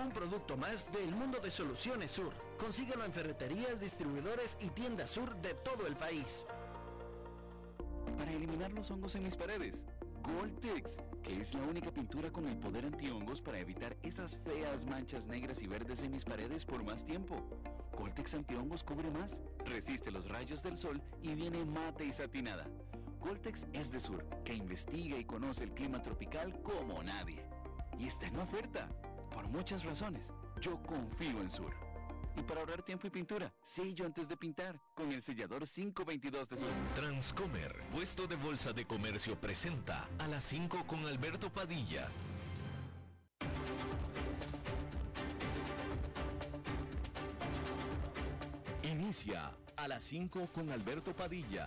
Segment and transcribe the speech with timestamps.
[0.00, 2.32] un producto más del mundo de Soluciones Sur.
[2.58, 6.46] Consíguelo en ferreterías, distribuidores y tiendas Sur de todo el país.
[8.18, 9.84] Para eliminar los hongos en mis paredes,
[10.22, 15.26] Goltex, que es la única pintura con el poder antihongos para evitar esas feas manchas
[15.26, 17.36] negras y verdes en mis paredes por más tiempo.
[17.96, 22.66] Goltex antihongos cubre más, resiste los rayos del sol y viene mate y satinada.
[23.20, 27.42] Goltex es de Sur, que investiga y conoce el clima tropical como nadie.
[27.98, 28.88] Y está en oferta.
[29.32, 31.74] Por muchas razones, yo confío en Sur.
[32.36, 36.56] Y para ahorrar tiempo y pintura, sello antes de pintar con el sellador 522 de
[36.56, 36.68] Sur.
[36.94, 42.08] Transcomer, puesto de bolsa de comercio, presenta a las 5 con Alberto Padilla.
[48.84, 51.66] Inicia a las 5 con Alberto Padilla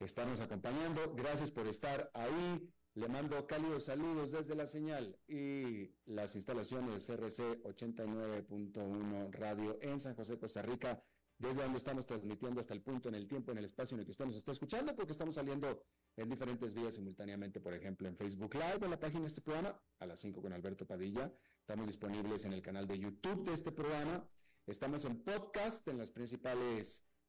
[0.00, 1.14] estarnos acompañando.
[1.14, 2.68] Gracias por estar ahí.
[2.94, 10.14] Le mando cálidos saludos desde la señal y las instalaciones CRC 89.1 Radio en San
[10.14, 11.02] José, Costa Rica,
[11.38, 14.06] desde donde estamos transmitiendo hasta el punto en el tiempo, en el espacio en el
[14.06, 15.82] que usted nos está escuchando, porque estamos saliendo
[16.16, 19.78] en diferentes vías simultáneamente, por ejemplo, en Facebook Live, en la página de este programa,
[19.98, 21.30] a las 5 con Alberto Padilla.
[21.60, 24.26] Estamos disponibles en el canal de YouTube de este programa.
[24.66, 27.04] Estamos en podcast en las principales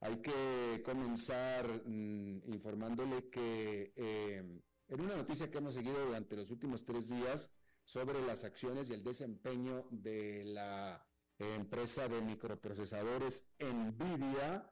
[0.00, 6.50] Hay que comenzar mm, informándole que eh, en una noticia que hemos seguido durante los
[6.50, 7.50] últimos tres días
[7.84, 11.06] sobre las acciones y el desempeño de la
[11.38, 14.70] empresa de microprocesadores Nvidia,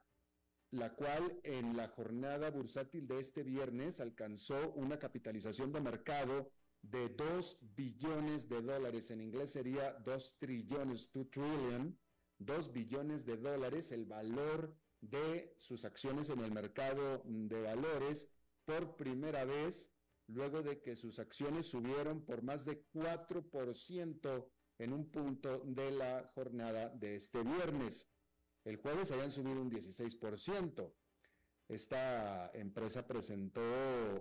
[0.71, 7.09] la cual en la jornada bursátil de este viernes alcanzó una capitalización de mercado de
[7.09, 11.97] 2 billones de dólares, en inglés sería 2 trillones, 2 trillion,
[12.39, 14.75] 2 billones de dólares, el valor
[15.09, 18.29] de sus acciones en el mercado de valores
[18.65, 19.91] por primera vez
[20.27, 24.47] luego de que sus acciones subieron por más de 4%
[24.79, 28.09] en un punto de la jornada de este viernes.
[28.63, 30.93] El jueves habían subido un 16%.
[31.67, 33.61] Esta empresa presentó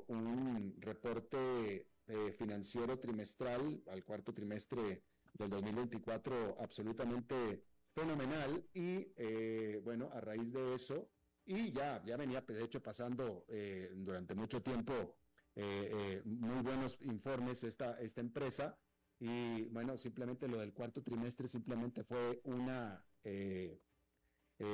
[0.08, 5.02] un reporte eh, financiero trimestral al cuarto trimestre
[5.32, 7.64] del 2024 absolutamente
[7.94, 11.08] fenomenal y eh, bueno, a raíz de eso,
[11.46, 15.16] y ya, ya venía de hecho pasando eh, durante mucho tiempo
[15.54, 18.76] eh, muy buenos informes esta, esta empresa.
[19.20, 23.02] Y bueno, simplemente lo del cuarto trimestre simplemente fue una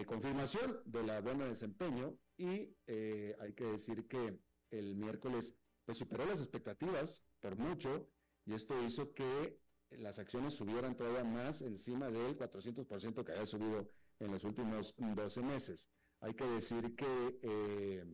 [0.06, 5.54] confirmación de la buena desempeño y hay que decir que el miércoles
[5.84, 8.08] pues superó las expectativas por mucho
[8.46, 9.58] y esto hizo que
[9.98, 15.42] las acciones subieran todavía más encima del 400% que había subido en los últimos 12
[15.42, 15.90] meses.
[16.20, 18.04] Hay que decir que eh,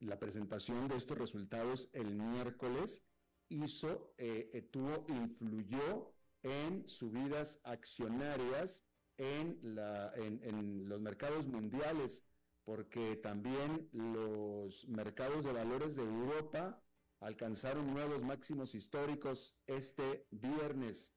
[0.00, 3.02] la presentación de estos resultados el miércoles
[3.48, 8.84] hizo, eh, tuvo, influyó en subidas accionarias
[9.16, 12.24] en, la, en los mercados mundiales,
[12.64, 16.82] porque también los mercados de valores de Europa
[17.22, 21.14] alcanzaron nuevos máximos históricos este viernes.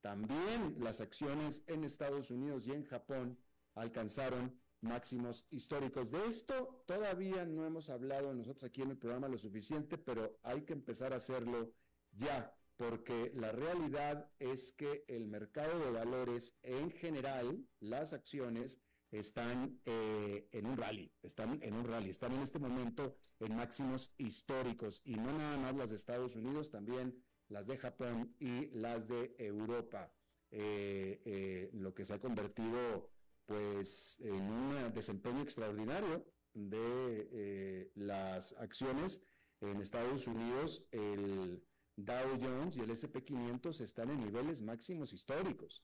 [0.00, 3.36] También las acciones en Estados Unidos y en Japón
[3.74, 6.12] alcanzaron máximos históricos.
[6.12, 10.62] De esto todavía no hemos hablado nosotros aquí en el programa lo suficiente, pero hay
[10.62, 11.72] que empezar a hacerlo
[12.12, 19.80] ya, porque la realidad es que el mercado de valores en general, las acciones, están
[19.86, 25.00] eh, en un rally, están en un rally, están en este momento en máximos históricos
[25.04, 29.34] y no nada más las de Estados Unidos, también las de Japón y las de
[29.38, 30.12] Europa,
[30.50, 33.10] eh, eh, lo que se ha convertido
[33.46, 39.22] pues en un desempeño extraordinario de las acciones
[39.60, 41.62] en Estados Unidos, el
[41.96, 45.82] Dow Jones y el SP500 están en niveles máximos históricos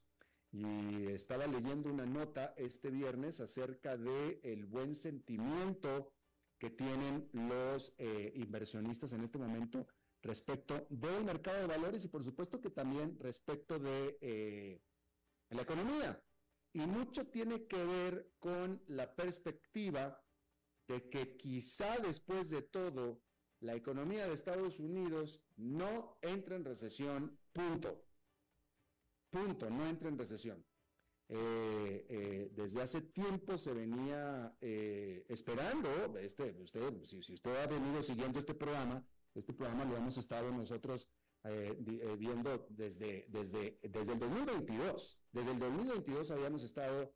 [0.54, 6.12] y estaba leyendo una nota este viernes acerca de el buen sentimiento
[6.58, 9.88] que tienen los eh, inversionistas en este momento
[10.22, 14.80] respecto del mercado de valores y por supuesto que también respecto de eh,
[15.50, 16.22] la economía.
[16.72, 20.22] Y mucho tiene que ver con la perspectiva
[20.86, 23.20] de que quizá después de todo
[23.58, 28.03] la economía de Estados Unidos no entra en recesión, punto.
[29.34, 30.64] Punto, no entra en recesión.
[31.28, 35.88] Eh, eh, desde hace tiempo se venía eh, esperando,
[36.20, 39.04] este, usted, si, usted ha venido siguiendo este programa,
[39.34, 41.08] este programa lo hemos estado nosotros
[42.16, 45.18] viendo desde, desde, desde el 2022.
[45.32, 47.12] Desde el 2022 habíamos estado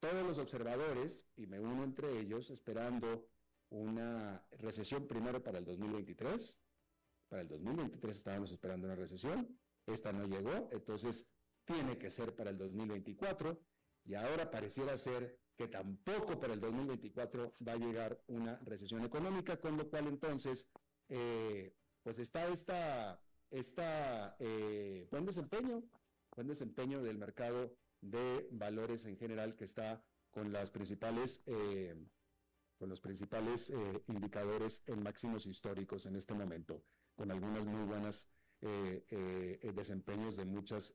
[0.00, 3.28] todos los observadores, y me uno entre ellos, esperando
[3.68, 6.58] una recesión primero para el 2023.
[7.28, 9.46] Para el 2023 estábamos esperando una recesión,
[9.86, 11.28] esta no llegó, entonces
[11.64, 13.60] tiene que ser para el 2024
[14.04, 19.60] y ahora pareciera ser que tampoco para el 2024 va a llegar una recesión económica,
[19.60, 20.66] con lo cual entonces,
[21.10, 23.20] eh, pues está esta,
[23.50, 25.82] esta eh, buen desempeño,
[26.34, 31.94] buen desempeño del mercado de valores en general que está con las principales eh,
[32.78, 33.70] con los principales
[34.06, 36.82] indicadores en máximos históricos en este momento,
[37.14, 38.26] con algunas muy buenas
[39.74, 40.94] desempeños de muchas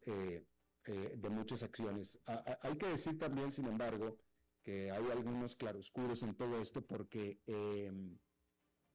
[0.87, 2.19] eh, de muchas acciones.
[2.61, 4.17] hay que decir también, sin embargo,
[4.63, 8.17] que hay algunos claroscuros en todo esto porque em,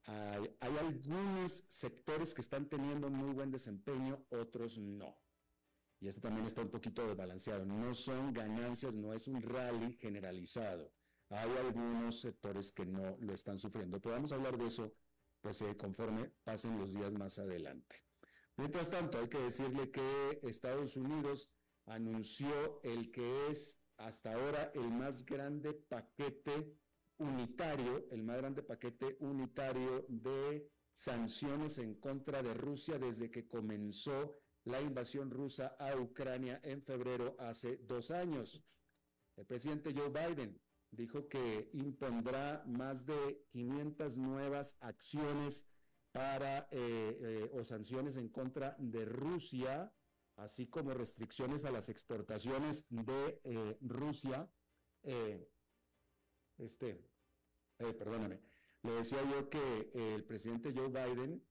[0.06, 5.16] hay, algunos sectores que están teniendo muy buen desempeño, otros no.
[6.00, 7.64] Y esto también está un poquito desbalanceado.
[7.64, 10.90] No son ganancias, no es un rally generalizado.
[11.28, 14.00] Hay algunos sectores que no lo están sufriendo.
[14.00, 14.92] Podemos hablar de eso
[15.40, 17.96] pues eh, conforme pasen los días más adelante.
[18.56, 21.50] Mientras tanto, hay que decirle que Estados Unidos
[21.86, 26.74] anunció el que es hasta ahora el más grande paquete
[27.18, 34.36] unitario, el más grande paquete unitario de sanciones en contra de Rusia desde que comenzó
[34.64, 38.62] la invasión rusa a Ucrania en febrero hace dos años.
[39.36, 40.60] El presidente Joe Biden
[40.90, 45.66] dijo que impondrá más de 500 nuevas acciones
[46.12, 49.92] para eh, eh, o sanciones en contra de Rusia
[50.40, 54.50] así como restricciones a las exportaciones de eh, Rusia.
[55.02, 55.48] Eh,
[56.58, 57.04] este,
[57.78, 58.40] eh, perdóname,
[58.82, 61.42] le decía yo que el presidente Joe Biden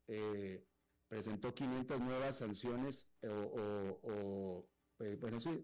[1.08, 4.68] presentó 500 nuevas sanciones o,
[5.20, 5.64] bueno, sí,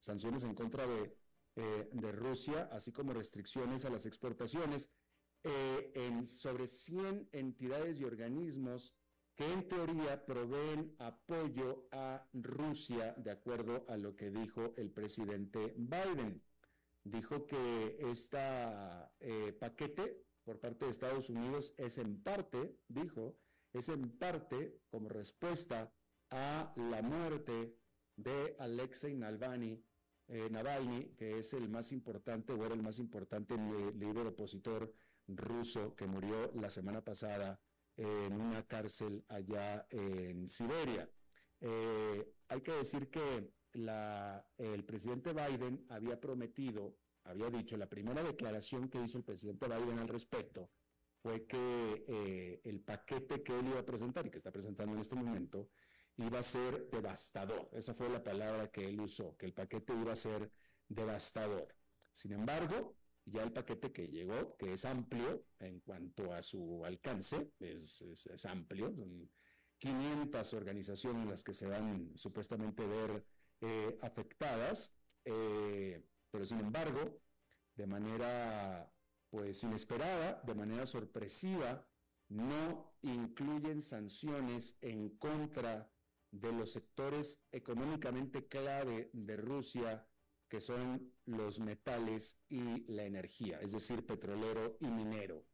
[0.00, 1.16] sanciones en contra de,
[1.54, 4.90] de, Rusia, así como restricciones a las exportaciones
[5.42, 8.94] en sobre 100 entidades y organismos
[9.36, 15.74] que en teoría proveen apoyo a Rusia, de acuerdo a lo que dijo el presidente
[15.76, 16.42] Biden.
[17.02, 18.38] Dijo que este
[19.58, 23.36] paquete por parte de Estados Unidos es en parte, dijo,
[23.72, 25.92] es en parte como respuesta
[26.30, 27.76] a la muerte
[28.16, 29.82] de Alexei Navalny,
[30.28, 34.94] eh, Navalny, que es el más importante o era el más importante líder opositor
[35.26, 37.60] ruso que murió la semana pasada
[37.96, 41.08] en una cárcel allá en Siberia.
[41.60, 43.50] Eh, hay que decir que
[44.58, 49.98] el presidente Biden había prometido, había dicho, la primera declaración que hizo el presidente Biden
[49.98, 50.70] al respecto
[51.22, 55.00] fue que eh, el paquete que él iba a presentar y que está presentando en
[55.00, 55.70] este momento
[56.18, 57.68] iba a ser devastador.
[57.72, 60.50] Esa fue la palabra que él usó, que el paquete iba a ser
[60.86, 61.74] devastador.
[62.12, 62.94] Sin embargo,
[63.26, 68.02] ya el paquete que llegó, que es amplio en cuanto a su alcance, es,
[68.46, 69.30] amplio, son
[69.78, 73.24] 500 organizaciones las que se van supuestamente ver
[73.60, 74.92] eh, afectadas,
[75.24, 77.20] eh, pero sin embargo,
[77.74, 78.90] de manera
[79.30, 81.84] pues inesperada, de manera sorpresiva,
[82.28, 85.90] no incluyen sanciones en contra
[86.30, 90.06] de los sectores económicamente clave de Rusia
[90.54, 95.44] que son los metales y la energía, es decir, petrolero y minero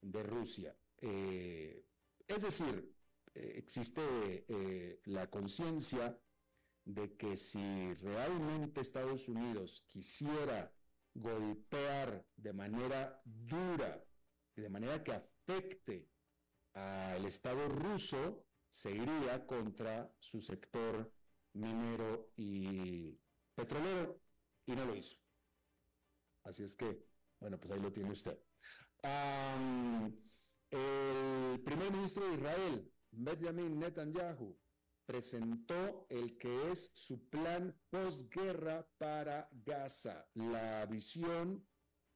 [0.00, 0.76] de Rusia.
[0.98, 1.84] Eh,
[2.24, 2.94] es decir,
[3.34, 4.00] eh, existe
[4.46, 6.16] eh, la conciencia
[6.84, 10.72] de que si realmente Estados Unidos quisiera
[11.14, 14.04] golpear de manera dura,
[14.54, 16.06] de manera que afecte
[16.74, 21.12] al Estado ruso, se iría contra su sector
[21.54, 23.18] minero y
[23.56, 24.27] petrolero
[24.72, 25.16] y no lo hizo.
[26.44, 27.04] Así es que,
[27.40, 28.38] bueno, pues ahí lo tiene usted.
[30.70, 34.56] el primer ministro de Israel, Benjamin Netanyahu,
[35.06, 41.66] presentó el que es su plan posguerra para Gaza, la visión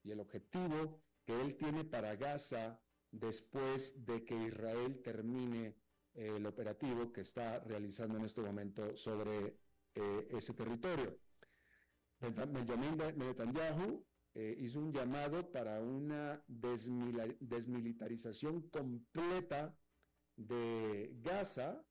[0.03, 2.79] y el objetivo que él tiene para Gaza
[3.11, 5.77] después de que Israel termine
[6.15, 9.57] eh, el operativo que está realizando en este momento sobre
[9.95, 11.19] eh, ese territorio.
[12.23, 19.77] Benjamin Netanyahu eh, hizo un llamado para una desmilitarización completa
[20.37, 21.85] de Gaza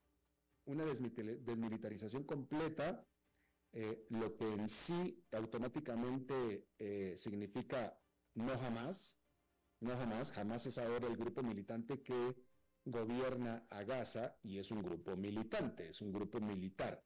[0.66, 3.06] una desmilitarización completa,
[3.74, 7.98] eh, lo que en sí automáticamente eh, significa
[8.36, 9.18] no jamás,
[9.80, 12.36] no jamás, jamás es ahora el grupo militante que
[12.86, 17.04] gobierna a Gaza y es un grupo militante, es un grupo militar.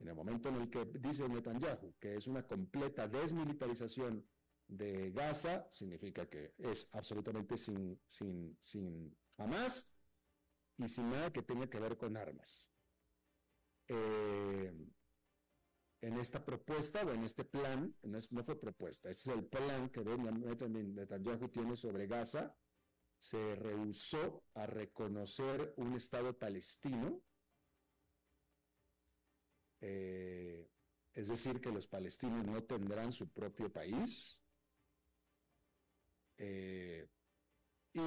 [0.00, 4.24] En el momento en el que dice Netanyahu que es una completa desmilitarización
[4.68, 9.90] de Gaza, significa que es absolutamente sin, sin, sin jamás
[10.76, 12.70] y sin nada que tenga que ver con armas.
[13.88, 14.72] Eh,
[16.00, 20.04] en esta propuesta o en este plan, no, fue propuesta, este es el plan que
[20.04, 22.54] Netanyahu tiene sobre Gaza,
[23.18, 27.20] se rehusó a reconocer un Estado palestino,
[29.80, 30.68] eh,
[31.14, 34.42] es decir, que los palestinos no tendrán su propio país,
[36.38, 37.08] eh,
[37.92, 38.00] y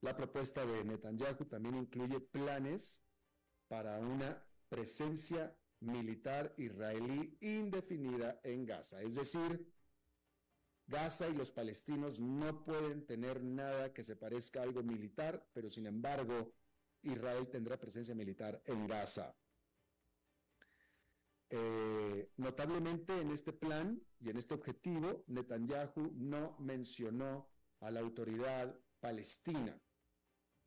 [0.00, 3.02] la propuesta de Netanyahu también incluye planes
[3.68, 9.02] para una presencia militar israelí indefinida en Gaza.
[9.02, 9.66] Es decir,
[10.86, 15.70] Gaza y los palestinos no pueden tener nada que se parezca a algo militar, pero
[15.70, 16.52] sin embargo,
[17.02, 19.34] Israel tendrá presencia militar en Gaza.
[21.56, 28.76] Eh, notablemente en este plan y en este objetivo, Netanyahu no mencionó a la autoridad
[28.98, 29.80] palestina.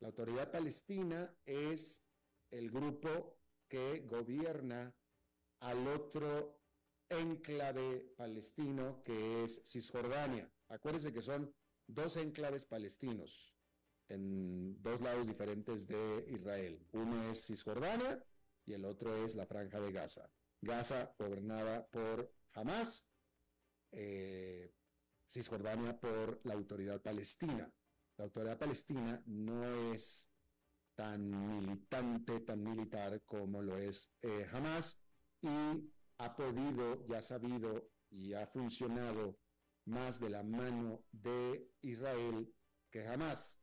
[0.00, 2.02] La autoridad palestina es
[2.50, 4.96] el grupo que gobierna
[5.60, 6.58] al otro
[7.10, 10.50] enclave palestino que es Cisjordania.
[10.68, 11.54] Acuérdense que son
[11.86, 13.54] dos enclaves palestinos
[14.08, 16.82] en dos lados diferentes de Israel.
[16.92, 18.24] Uno es Cisjordania
[18.64, 20.30] y el otro es la franja de Gaza.
[20.60, 23.06] Gaza gobernada por Hamas,
[23.92, 24.74] eh,
[25.26, 27.70] Cisjordania por la autoridad palestina.
[28.16, 30.28] La autoridad palestina no es
[30.94, 35.00] tan militante, tan militar como lo es eh, Hamas
[35.40, 35.48] y
[36.18, 39.38] ha podido y ha sabido y ha funcionado
[39.84, 42.52] más de la mano de Israel
[42.90, 43.60] que jamás.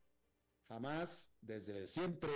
[0.69, 2.31] Jamás desde siempre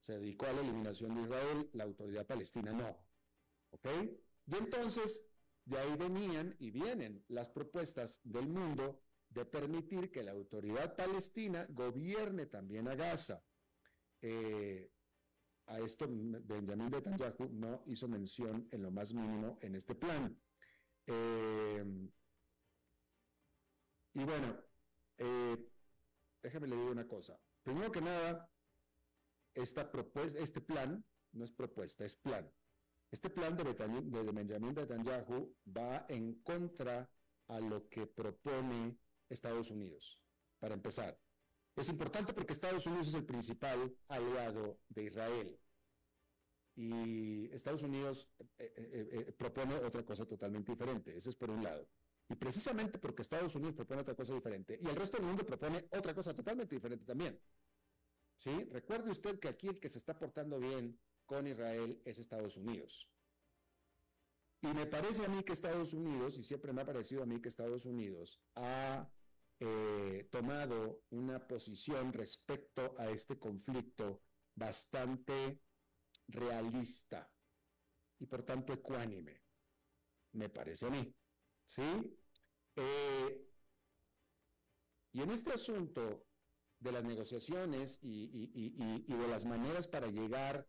[0.00, 3.07] se dedicó a la eliminación de Israel, la autoridad palestina no.
[3.70, 3.86] ¿Ok?
[4.46, 5.22] Y entonces
[5.64, 11.66] de ahí venían y vienen las propuestas del mundo de permitir que la autoridad palestina
[11.68, 13.42] gobierne también a Gaza.
[14.22, 14.90] Eh,
[15.66, 20.40] a esto Benjamin Netanyahu no hizo mención en lo más mínimo en este plan.
[21.06, 21.84] Eh,
[24.14, 24.56] y bueno,
[25.18, 25.56] eh,
[26.42, 27.38] déjame le digo una cosa.
[27.62, 28.50] Primero que nada,
[29.54, 29.90] esta
[30.38, 32.50] este plan no es propuesta, es plan.
[33.10, 37.08] Este plan de, de Benjamin Netanyahu va en contra
[37.48, 38.98] a lo que propone
[39.28, 40.20] Estados Unidos,
[40.58, 41.18] para empezar.
[41.74, 45.58] Es importante porque Estados Unidos es el principal aliado de Israel.
[46.74, 51.16] Y Estados Unidos eh, eh, eh, propone otra cosa totalmente diferente.
[51.16, 51.88] Eso es por un lado.
[52.28, 55.88] Y precisamente porque Estados Unidos propone otra cosa diferente y el resto del mundo propone
[55.90, 57.40] otra cosa totalmente diferente también.
[58.36, 58.64] ¿Sí?
[58.70, 60.98] Recuerde usted que aquí el que se está portando bien
[61.28, 63.06] con Israel es Estados Unidos.
[64.62, 67.40] Y me parece a mí que Estados Unidos, y siempre me ha parecido a mí
[67.40, 69.08] que Estados Unidos ha
[69.60, 74.22] eh, tomado una posición respecto a este conflicto
[74.56, 75.60] bastante
[76.26, 77.30] realista
[78.18, 79.42] y por tanto ecuánime,
[80.32, 81.14] me parece a mí.
[81.64, 82.18] ¿Sí?
[82.74, 83.48] Eh,
[85.12, 86.26] y en este asunto
[86.80, 90.66] de las negociaciones y, y, de las maneras para llegar,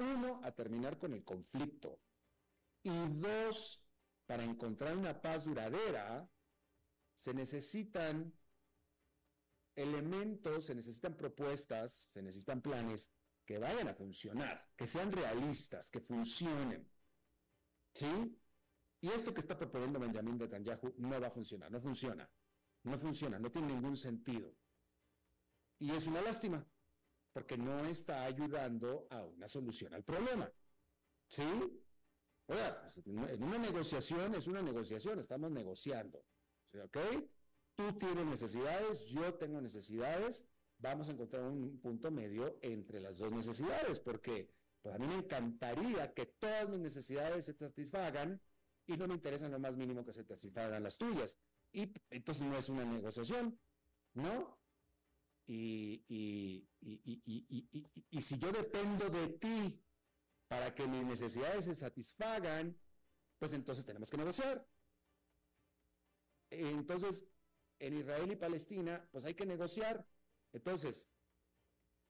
[0.00, 2.00] uno, a terminar con el conflicto
[2.82, 3.82] y dos,
[4.26, 6.28] para encontrar una paz duradera,
[7.14, 8.32] se necesitan
[9.74, 13.10] elementos, se necesitan propuestas, se necesitan planes
[13.44, 16.88] que vayan a funcionar, que sean realistas, que funcionen.
[17.94, 18.40] ¿Sí?
[19.00, 22.30] Y esto que está proponiendo Benjamin Netanyahu no va a funcionar, no funciona.
[22.82, 24.54] No funciona, no tiene ningún sentido.
[25.78, 26.66] Y es una lástima,
[27.32, 30.50] porque no está ayudando a una solución al problema.
[31.28, 31.44] ¿Sí?
[32.46, 36.24] Oiga, pues, en una negociación es una negociación, estamos negociando.
[36.84, 36.98] ¿Ok?
[37.74, 40.44] Tú tienes necesidades, yo tengo necesidades,
[40.78, 44.50] vamos a encontrar un punto medio entre las dos necesidades, porque
[44.82, 48.40] Pues a mí me encantaría que todas mis necesidades se satisfagan
[48.86, 51.36] y no me interesa lo más mínimo que se satisfagan las tuyas.
[51.72, 53.58] Y entonces no es una negociación,
[54.14, 54.59] ¿no?
[55.52, 59.84] Y, y, y, y, si yo dependo de ti
[60.46, 62.78] para que mis necesidades se satisfagan,
[63.36, 64.64] pues entonces tenemos que negociar.
[66.50, 67.26] Entonces,
[67.80, 70.06] en Israel y Palestina, pues hay que negociar.
[70.52, 71.08] Entonces,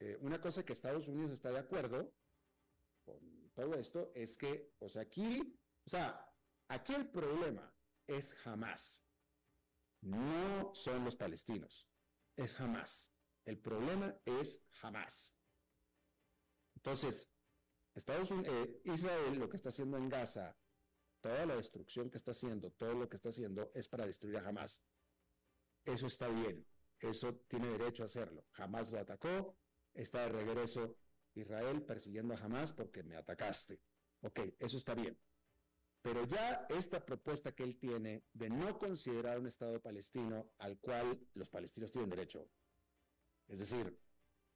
[0.01, 2.13] eh, una cosa que Estados Unidos está de acuerdo
[3.07, 6.31] con todo esto es que, o sea, aquí, o sea,
[6.69, 7.75] aquí el problema
[8.07, 9.03] es jamás.
[10.03, 11.89] No son los palestinos,
[12.37, 13.15] es jamás.
[13.45, 15.35] El problema es jamás.
[16.77, 17.29] Entonces,
[17.95, 20.57] Estados Unidos, eh, Israel lo que está haciendo en Gaza,
[21.21, 24.49] toda la destrucción que está haciendo, todo lo que está haciendo es para destruir a
[24.49, 24.83] Hamas.
[25.85, 26.67] Eso está bien,
[26.99, 28.47] eso tiene derecho a hacerlo.
[28.55, 29.57] Hamas lo atacó,
[29.93, 30.97] está de regreso
[31.35, 33.81] Israel persiguiendo a Hamas porque me atacaste.
[34.23, 35.19] Ok, eso está bien.
[36.03, 41.21] Pero ya esta propuesta que él tiene de no considerar un Estado palestino al cual
[41.35, 42.49] los palestinos tienen derecho,
[43.51, 43.99] es decir,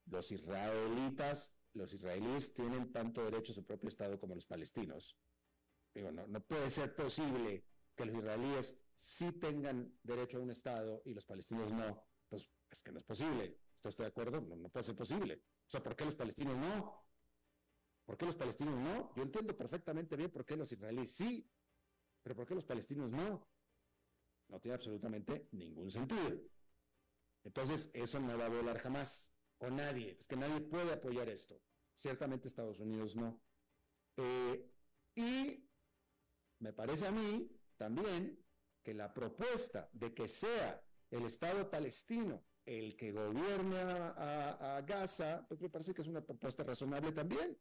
[0.07, 5.17] los israelitas, los israelíes tienen tanto derecho a su propio Estado como los palestinos.
[5.93, 7.65] Digo, no, no puede ser posible
[7.97, 12.07] que los israelíes sí tengan derecho a un Estado y los palestinos no.
[12.29, 13.59] Pues es que no es posible.
[13.75, 14.41] ¿Está usted de acuerdo?
[14.41, 15.43] No, no puede ser posible.
[15.67, 17.05] O sea, ¿por qué los palestinos no?
[18.05, 19.13] ¿Por qué los palestinos no?
[19.17, 21.49] Yo entiendo perfectamente bien por qué los israelíes sí,
[22.23, 23.47] pero ¿por qué los palestinos no?
[24.49, 26.41] No tiene absolutamente ningún sentido.
[27.45, 31.61] Entonces, eso no va a volar jamás, o nadie, es que nadie puede apoyar esto.
[31.95, 33.41] Ciertamente Estados Unidos no.
[34.17, 34.71] Eh,
[35.15, 35.69] y
[36.59, 38.43] me parece a mí también
[38.83, 45.61] que la propuesta de que sea el Estado palestino el que gobierne a, Gaza, pues
[45.61, 47.59] me parece que es una propuesta razonable también,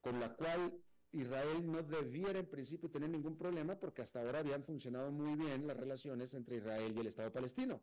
[0.00, 0.80] con la cual
[1.12, 5.66] Israel no debiera en principio tener ningún problema porque hasta ahora habían funcionado muy bien
[5.66, 7.82] las relaciones entre Israel y el Estado palestino.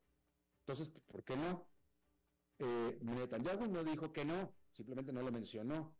[0.66, 1.68] Entonces, ¿por qué no?
[2.60, 5.94] Eh, Netanyahu no dijo que no, simplemente no lo mencionó.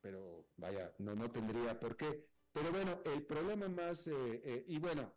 [0.00, 2.26] Pero vaya, no, no tendría por qué.
[2.52, 5.12] Pero bueno, el problema más, eh, eh, y bueno,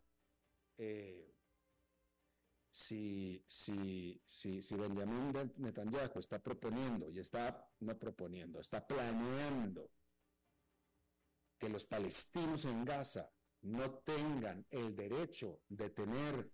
[2.70, 9.90] si, si, si, si Benjamin Netanyahu está proponiendo y está, no proponiendo, está planeando
[11.58, 13.30] que los palestinos en Gaza
[13.62, 16.50] no tengan el derecho de tener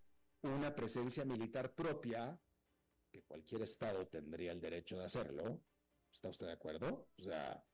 [0.48, 2.38] una presencia militar propia,
[3.11, 5.62] que cualquier Estado tendría el derecho de hacerlo,
[6.12, 7.09] ¿está usted de acuerdo?
[7.18, 7.64] O sea,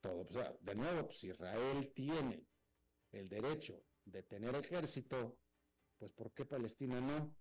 [0.00, 2.46] todo, o sea, de nuevo, pues Israel tiene
[3.12, 5.38] el derecho de tener ejército,
[5.98, 7.36] pues ¿por qué Palestina no?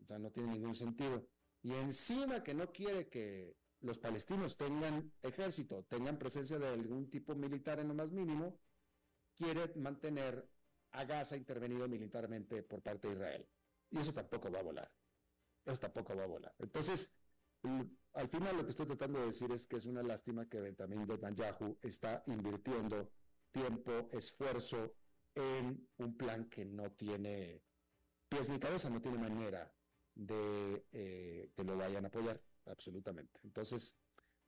[0.00, 1.26] O sea, no tiene ningún sentido.
[1.62, 7.34] Y encima que no quiere que los palestinos tengan ejército, tengan presencia de algún tipo
[7.34, 8.60] militar en lo más mínimo,
[9.34, 10.48] quiere mantener
[10.96, 13.46] a Gaza intervenido militarmente por parte de Israel.
[13.90, 14.90] Y eso tampoco va a volar.
[15.64, 16.54] Eso tampoco va a volar.
[16.58, 17.12] Entonces,
[18.14, 21.06] al final lo que estoy tratando de decir es que es una lástima que Benjamin
[21.06, 23.10] Netanyahu está invirtiendo
[23.50, 24.94] tiempo, esfuerzo
[25.34, 27.62] en un plan que no tiene
[28.28, 29.70] pies ni cabeza, no tiene manera
[30.14, 33.38] de eh, que lo vayan a apoyar, absolutamente.
[33.44, 33.96] Entonces,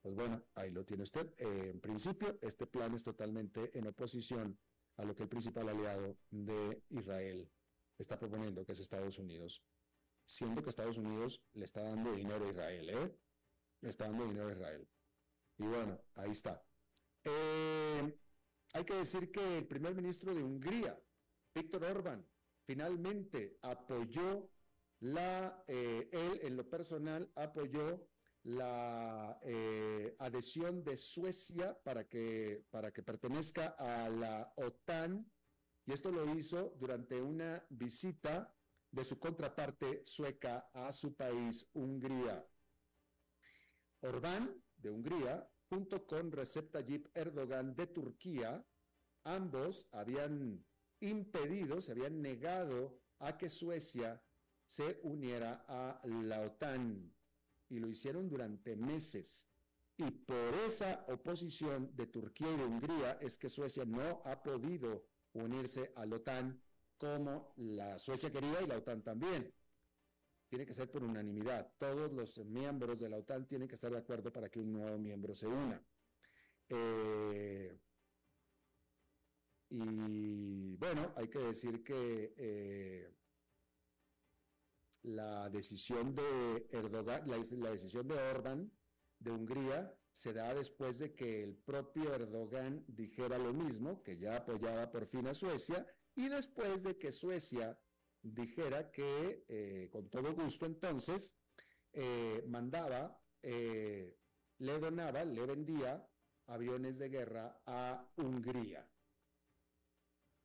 [0.00, 1.34] pues bueno, ahí lo tiene usted.
[1.36, 4.58] Eh, en principio, este plan es totalmente en oposición
[4.98, 7.50] a lo que el principal aliado de Israel
[7.96, 9.62] está proponiendo, que es Estados Unidos,
[10.26, 13.18] siendo que Estados Unidos le está dando dinero a Israel, ¿eh?
[13.80, 14.88] Le está dando dinero a Israel.
[15.58, 16.62] Y bueno, ahí está.
[17.24, 18.18] Eh,
[18.72, 21.00] hay que decir que el primer ministro de Hungría,
[21.54, 22.26] Víctor Orbán,
[22.66, 24.50] finalmente apoyó
[25.00, 28.04] la, eh, él en lo personal apoyó
[28.48, 35.30] la eh, adhesión de Suecia para que, para que pertenezca a la OTAN,
[35.84, 38.54] y esto lo hizo durante una visita
[38.90, 42.46] de su contraparte sueca a su país, Hungría.
[44.00, 48.64] Orbán, de Hungría, junto con Recep Tayyip Erdogan de Turquía,
[49.24, 50.64] ambos habían
[51.00, 54.22] impedido, se habían negado a que Suecia
[54.64, 57.17] se uniera a la OTAN
[57.70, 59.48] y lo hicieron durante meses.
[59.96, 65.06] Y por esa oposición de Turquía y de Hungría es que Suecia no ha podido
[65.32, 66.60] unirse a la OTAN
[66.96, 69.52] como la Suecia quería y la OTAN también.
[70.48, 71.74] Tiene que ser por unanimidad.
[71.78, 74.98] Todos los miembros de la OTAN tienen que estar de acuerdo para que un nuevo
[74.98, 75.82] miembro se una.
[76.68, 77.78] Eh,
[79.70, 83.17] y bueno, hay que decir que eh,
[85.02, 88.70] la decisión de Erdogan, la, decisión de Orban
[89.18, 94.36] de Hungría se da después de que el propio Erdogan dijera lo mismo, que ya
[94.36, 97.78] apoyaba por fin a Suecia, y después de que Suecia
[98.22, 101.36] dijera que eh, con todo gusto entonces
[101.92, 104.18] eh, mandaba, eh,
[104.58, 106.04] le donaba, le vendía
[106.46, 108.88] aviones de guerra a Hungría.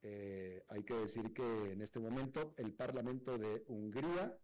[0.04, 4.38] Hay que decir que en este momento el Parlamento de Hungría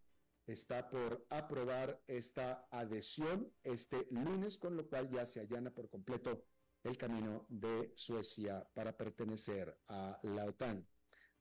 [0.46, 6.44] está por aprobar esta adhesión este lunes, con lo cual ya se allana por completo
[6.82, 10.86] el camino de Suecia para pertenecer a la OTAN.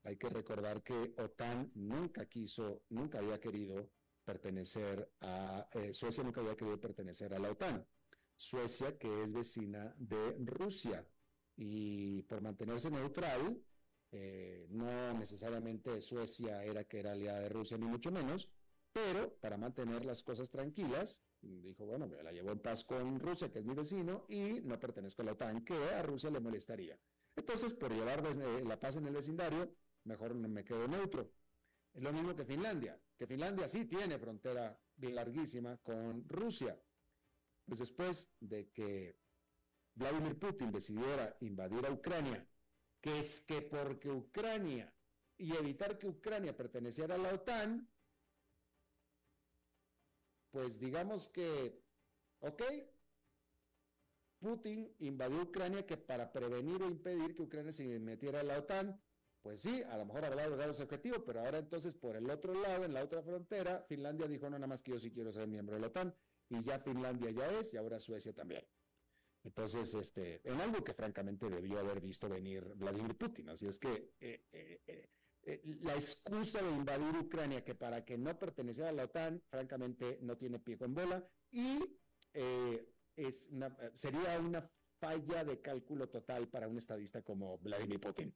[0.03, 3.91] Hay que recordar que OTAN nunca quiso, nunca había querido
[4.23, 7.85] pertenecer a, eh, Suecia nunca había querido pertenecer a la OTAN.
[8.35, 11.05] Suecia, que es vecina de Rusia,
[11.55, 13.61] y por mantenerse neutral,
[14.11, 18.49] eh, no necesariamente Suecia era que era aliada de Rusia, ni mucho menos,
[18.91, 23.51] pero para mantener las cosas tranquilas, dijo, bueno, me la llevo en paz con Rusia,
[23.51, 26.97] que es mi vecino, y no pertenezco a la OTAN, que a Rusia le molestaría.
[27.35, 29.71] Entonces, por llevar eh, la paz en el vecindario,
[30.03, 31.31] mejor me quedo neutro.
[31.93, 36.79] Es lo mismo que Finlandia, que Finlandia sí tiene frontera larguísima con Rusia.
[37.65, 39.15] Pues después de que
[39.95, 42.47] Vladimir Putin decidiera invadir a Ucrania,
[43.01, 44.93] que es que porque Ucrania
[45.37, 47.89] y evitar que Ucrania perteneciera a la OTAN,
[50.51, 51.81] pues digamos que,
[52.39, 52.63] ok,
[54.39, 59.01] Putin invadió Ucrania que para prevenir o impedir que Ucrania se metiera a la OTAN,
[59.41, 62.53] pues sí, a lo mejor habrá logrado ese objetivo, pero ahora entonces por el otro
[62.53, 65.47] lado, en la otra frontera, Finlandia dijo, no, nada más que yo sí quiero ser
[65.47, 66.13] miembro de la OTAN,
[66.49, 68.65] y ya Finlandia ya es, y ahora Suecia también.
[69.43, 73.49] Entonces, este, en algo que francamente debió haber visto venir Vladimir Putin.
[73.49, 75.09] Así es que eh, eh,
[75.43, 80.19] eh, la excusa de invadir Ucrania, que para que no perteneciera a la OTAN, francamente
[80.21, 81.79] no tiene pie con bola, y
[83.15, 83.49] es
[83.95, 88.35] sería una falla de cálculo total para un estadista como Vladimir Putin.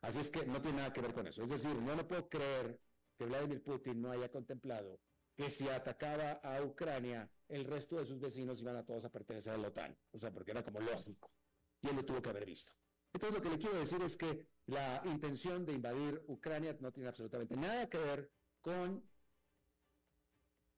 [0.00, 1.42] Así es que no tiene nada que ver con eso.
[1.42, 2.80] Es decir, no me puedo creer
[3.18, 5.00] que Vladimir Putin no haya contemplado
[5.36, 9.52] que si atacaba a Ucrania, el resto de sus vecinos iban a todos a pertenecer
[9.54, 9.96] a la OTAN.
[10.12, 11.30] O sea, porque era como lógico.
[11.82, 12.72] Y él lo tuvo que haber visto.
[13.12, 17.08] Entonces, lo que le quiero decir es que la intención de invadir Ucrania no tiene
[17.08, 18.30] absolutamente nada que ver
[18.60, 19.08] con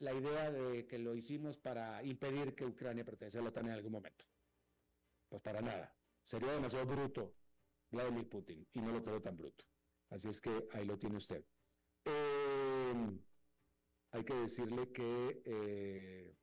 [0.01, 3.73] la idea de que lo hicimos para impedir que Ucrania perteneciera a la OTAN en
[3.73, 4.25] algún momento.
[5.29, 5.95] Pues para nada.
[6.23, 7.35] Sería demasiado bruto
[7.91, 9.65] Vladimir Putin, y no lo creo tan bruto.
[10.11, 11.45] Así es que ahí lo tiene usted.
[12.05, 13.21] Em,
[14.11, 16.37] hay que decirle que eh,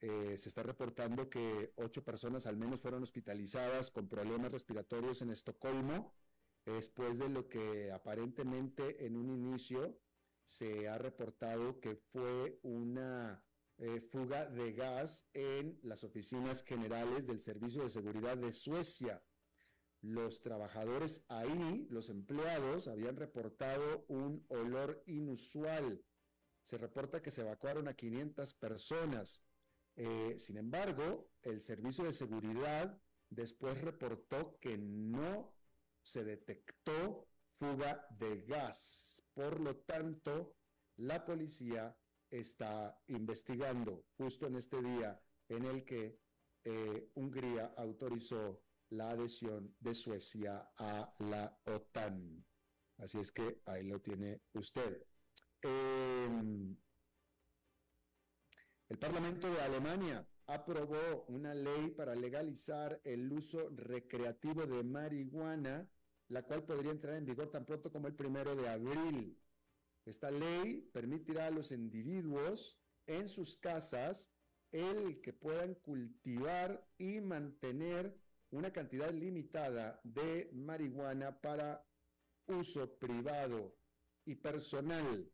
[0.00, 5.30] eh, se está reportando que ocho personas al menos fueron hospitalizadas con problemas respiratorios en
[5.30, 6.14] Estocolmo,
[6.64, 9.98] después de lo que aparentemente en un inicio
[10.44, 13.42] se ha reportado que fue una
[13.78, 19.22] eh, fuga de gas en las oficinas generales del Servicio de Seguridad de Suecia.
[20.00, 26.02] Los trabajadores ahí, los empleados, habían reportado un olor inusual.
[26.62, 29.42] Se reporta que se evacuaron a 500 personas.
[29.96, 35.54] Eh, sin embargo, el Servicio de Seguridad después reportó que no
[36.02, 37.28] se detectó
[37.58, 39.24] fuga de gas.
[39.34, 40.56] Por lo tanto,
[40.96, 41.96] la policía
[42.30, 46.20] está investigando justo en este día en el que
[46.64, 52.44] eh, Hungría autorizó la adhesión de Suecia a la OTAN.
[52.98, 55.02] Así es que ahí lo tiene usted.
[55.62, 56.76] Em,
[58.88, 65.88] el Parlamento de Alemania aprobó una ley para legalizar el uso recreativo de marihuana,
[66.28, 69.36] la cual podría entrar en vigor tan pronto como el primero de abril.
[70.04, 74.32] Esta ley permitirá a los individuos en sus casas
[74.70, 78.16] el que puedan cultivar y mantener
[78.50, 81.84] una cantidad limitada de marihuana para
[82.46, 83.76] uso privado
[84.24, 85.28] y personal.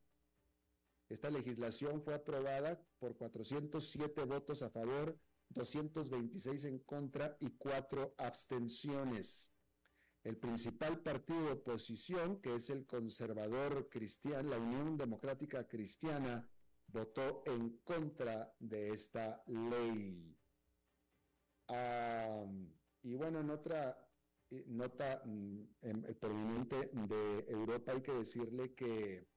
[1.13, 5.15] Esta legislación fue aprobada por 407 votos a favor,
[5.51, 9.53] 226 en contra y 4 abstenciones.
[10.25, 16.49] El principal partido de oposición, que es el conservador cristiano, la Unión Democrática Cristiana,
[16.87, 20.35] votó en contra de esta ley.
[23.03, 23.99] y bueno, en otra
[24.49, 29.32] eh, nota mm, em, proveniente de Europa hay que decirle que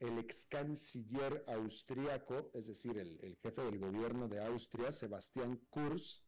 [0.00, 6.22] el ex canciller austriaco, es decir, el, jefe del gobierno de Austria, Sebastián Kurz,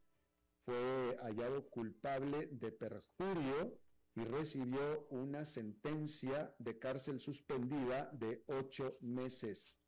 [0.64, 3.78] fue hallado culpable de perjurio
[4.14, 9.81] y recibió una sentencia de cárcel suspendida de ocho meses.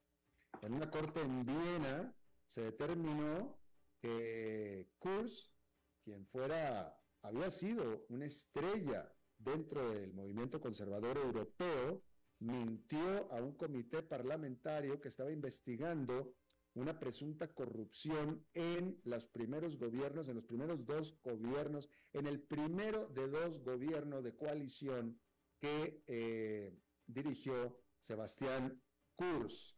[0.62, 2.14] En una corte en Viena
[2.46, 3.58] se determinó
[4.00, 5.52] que Kurz,
[6.04, 12.02] quien fuera, había sido una estrella dentro del movimiento conservador europeo,
[12.40, 16.34] mintió a un comité parlamentario que estaba investigando
[16.74, 23.08] una presunta corrupción en los primeros gobiernos, en los primeros dos gobiernos, en el primero
[23.08, 25.20] de dos gobiernos de coalición
[25.58, 28.80] que eh, dirigió Sebastián
[29.16, 29.76] Kurz.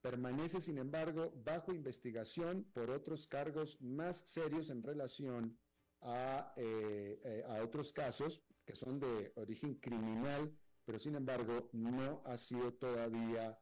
[0.00, 5.58] Permanece, sin embargo, bajo investigación por otros cargos más serios en relación
[6.00, 12.22] a, eh, eh, a otros casos que son de origen criminal, pero sin embargo no
[12.24, 13.58] ha sido todavía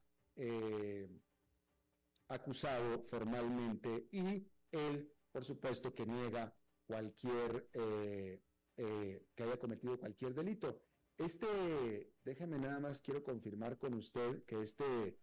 [2.29, 6.55] acusado formalmente y él, por supuesto, que niega
[6.87, 8.43] cualquier, eh,
[8.77, 10.83] eh, que haya cometido cualquier delito.
[11.17, 15.19] Este, déjeme nada más, quiero confirmar con usted que este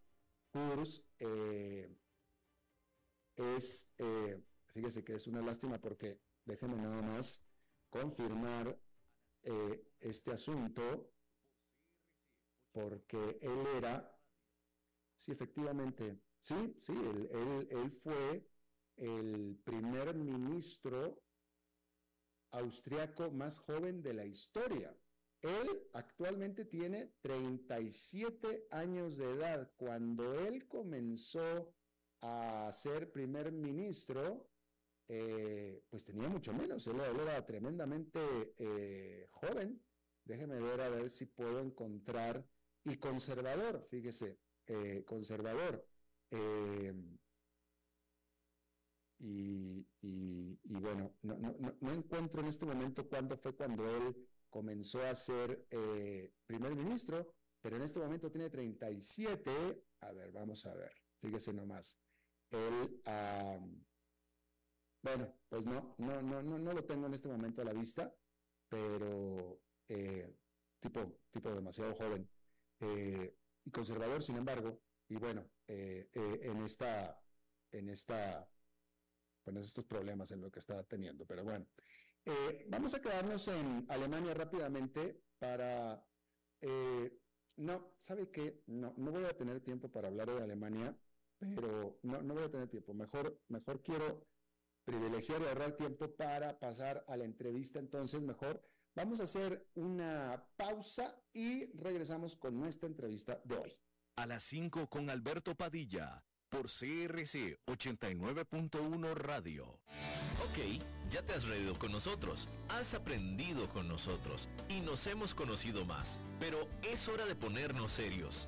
[0.49, 1.89] curso eh,
[3.35, 3.87] es,
[4.67, 7.41] fíjese que es una lástima porque déjeme nada más
[7.89, 8.77] confirmar
[9.99, 11.11] este asunto
[12.75, 13.93] porque él era,
[15.15, 18.47] sí, efectivamente, Sí, sí, él, fue
[18.97, 21.23] el primer ministro
[22.51, 24.95] austriaco más joven de la historia.
[25.41, 29.71] Él actualmente tiene 37 años de edad.
[29.75, 31.73] Cuando él comenzó
[32.21, 34.47] a ser primer ministro,
[35.07, 36.85] eh, pues tenía mucho menos.
[36.85, 38.19] Él, era tremendamente
[38.59, 39.83] eh, joven.
[40.25, 42.47] Déjeme ver a ver si puedo encontrar.
[42.85, 45.85] Y conservador, fíjese, eh, conservador.
[46.29, 47.17] Em,
[49.17, 49.85] y,
[50.65, 54.15] bueno, no, encuentro en este momento cuándo fue cuando él
[54.49, 59.83] comenzó a ser eh, primer ministro, pero en este momento tiene 37.
[60.01, 61.99] A ver, vamos a ver, fíjese nomás.
[62.51, 63.01] Él,
[65.01, 68.13] bueno, pues no, no, no, no, no lo tengo en este momento a la vista,
[68.69, 70.35] pero eh,
[70.79, 72.34] tipo, tipo demasiado joven eh,
[72.79, 77.19] y conservador, sin embargo, y bueno, eh, eh, en esta,
[77.71, 78.47] en esta,
[79.43, 81.25] bueno, estos problemas en lo que está teniendo.
[81.25, 81.67] Pero bueno,
[82.25, 86.03] eh, vamos a quedarnos en Alemania rápidamente para,
[87.57, 88.63] no, ¿sabe qué?
[88.67, 90.97] No, no voy a tener tiempo para hablar de Alemania,
[91.39, 92.93] pero no, no voy a tener tiempo.
[92.93, 94.27] Mejor, mejor quiero
[94.83, 97.79] privilegiar y ahorrar tiempo para pasar a la entrevista.
[97.79, 98.61] Entonces, mejor
[98.95, 103.77] vamos a hacer una pausa y regresamos con nuestra entrevista de hoy
[104.15, 109.81] a las 5 con Alberto Padilla por CRC 89.1 Radio.
[110.43, 115.83] Ok, ya te has reído con nosotros, has aprendido con nosotros y nos hemos conocido
[115.85, 118.47] más, pero es hora de ponernos serios.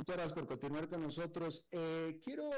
[0.00, 1.62] Muchas gracias por continuar con nosotros.
[1.70, 2.48] Eh, quiero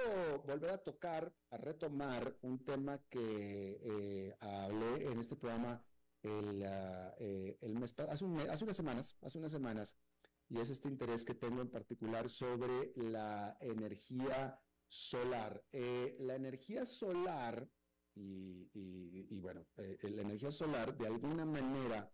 [0.46, 5.84] volver a tocar, a retomar un tema que eh, hablé en este programa
[6.22, 9.98] el, ah, eh, mes, hace, unas semanas, hace unas semanas,
[10.48, 15.64] y es este interés que tengo en particular sobre la energía solar.
[15.72, 17.68] la energía solar
[18.14, 22.08] y, bueno, la energía solar de alguna manera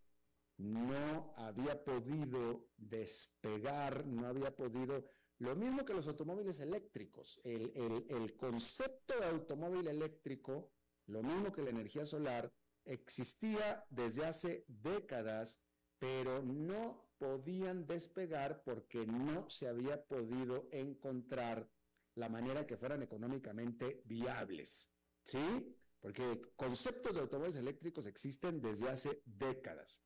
[0.58, 7.72] no había podido despegar, no había podido, lo mismo que los automóviles eléctricos, el,
[8.08, 10.72] el concepto de automóvil eléctrico,
[11.06, 12.52] lo mismo que la energía solar,
[12.84, 15.60] existía desde hace décadas,
[15.98, 21.68] pero no podían despegar porque no se había podido encontrar
[22.14, 24.90] la manera que fueran económicamente viables.
[25.24, 25.76] ¿Sí?
[26.00, 30.02] porque conceptos de automóviles eléctricos existen desde hace décadas.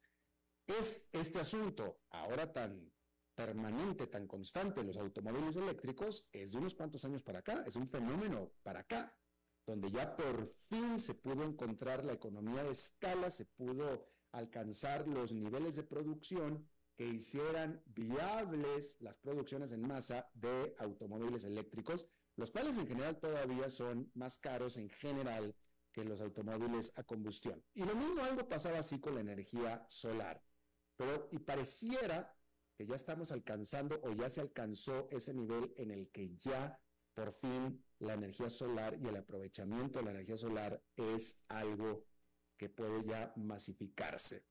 [0.66, 2.90] Es este asunto ahora tan
[3.35, 7.77] permanente, tan constante en los automóviles eléctricos, es de unos cuantos años para acá, es
[7.77, 9.16] un fenómeno para acá,
[9.66, 15.33] donde ya por fin se pudo encontrar la economía de escala, se pudo alcanzar los
[15.33, 22.79] niveles de producción que hicieran viables las producciones en masa de automóviles eléctricos, los cuales
[22.79, 25.55] en general todavía son más caros en general
[25.92, 27.62] que los automóviles a combustión.
[27.75, 30.42] Y lo mismo algo pasaba así con la energía solar.
[30.97, 32.35] Pero y pareciera
[32.77, 36.81] que ya estamos alcanzando o ya se alcanzó ese nivel en el que ya
[37.15, 42.07] por fin la energía solar y el aprovechamiento de la energía solar es algo
[42.57, 44.45] que puede ya masificarse.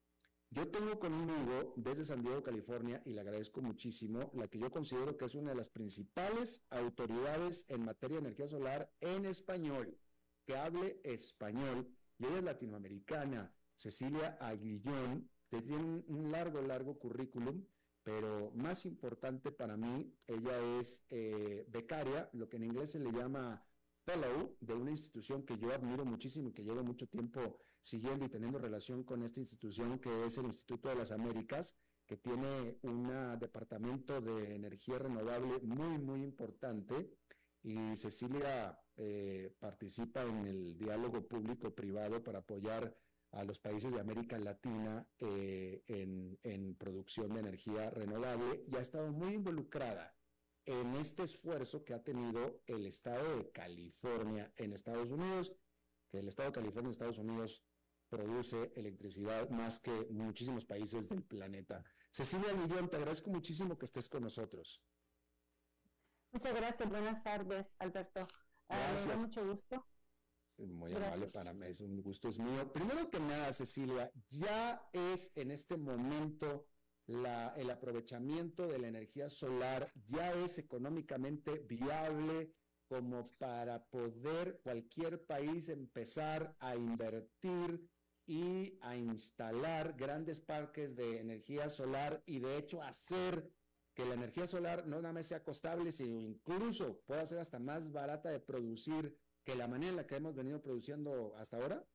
[0.53, 5.15] Yo tengo conmigo desde San Diego, California, y le agradezco muchísimo, la que yo considero
[5.15, 9.97] que es una de las principales autoridades en materia de energía solar en español,
[10.45, 17.65] que hable español, y ella es latinoamericana, Cecilia Aguillón, que tiene un largo, largo currículum,
[18.03, 23.11] pero más importante para mí, ella es eh, becaria, lo que en inglés se le
[23.11, 23.63] llama
[24.03, 28.29] fellow de una institución que yo admiro muchísimo y que llevo mucho tiempo siguiendo y
[28.29, 33.09] teniendo relación con esta institución que es el Instituto de las Américas, que tiene un
[33.39, 37.09] departamento de energía renovable muy, muy importante.
[37.63, 42.95] Y Cecilia eh, participa en el diálogo público-privado para apoyar
[43.31, 48.81] a los países de América Latina eh, en, en producción de energía renovable y ha
[48.81, 50.15] estado muy involucrada
[50.65, 55.55] en este esfuerzo que ha tenido el estado de California en Estados Unidos,
[56.09, 57.63] que el estado de California en Estados Unidos
[58.09, 61.83] produce electricidad más que muchísimos países del planeta.
[62.11, 64.83] Cecilia Guillón, te agradezco muchísimo que estés con nosotros.
[66.31, 68.27] Muchas gracias, buenas tardes, Alberto.
[68.67, 69.19] Ah, gracias.
[69.19, 69.85] mucho gusto.
[70.57, 72.71] Muy amable para mí, es un gusto es mío.
[72.71, 76.67] Primero que nada, Cecilia, ya es en este momento
[77.07, 82.53] el aprovechamiento de la energía solar ya es económicamente viable
[82.87, 87.89] como para poder cualquier país empezar a invertir
[88.27, 93.51] y a instalar grandes parques de energía solar y de hecho hacer
[93.93, 97.91] que la energía solar no nada más sea costable, sino incluso pueda ser hasta más
[97.91, 101.85] barata de producir que la manera en la que hemos venido produciendo hasta ahora?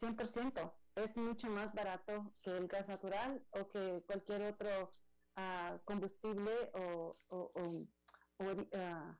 [0.00, 4.92] 100% es mucho más barato que el gas natural o que cualquier otro
[5.36, 9.16] uh, combustible o, o, o, uh,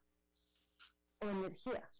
[1.20, 1.90] o, energía.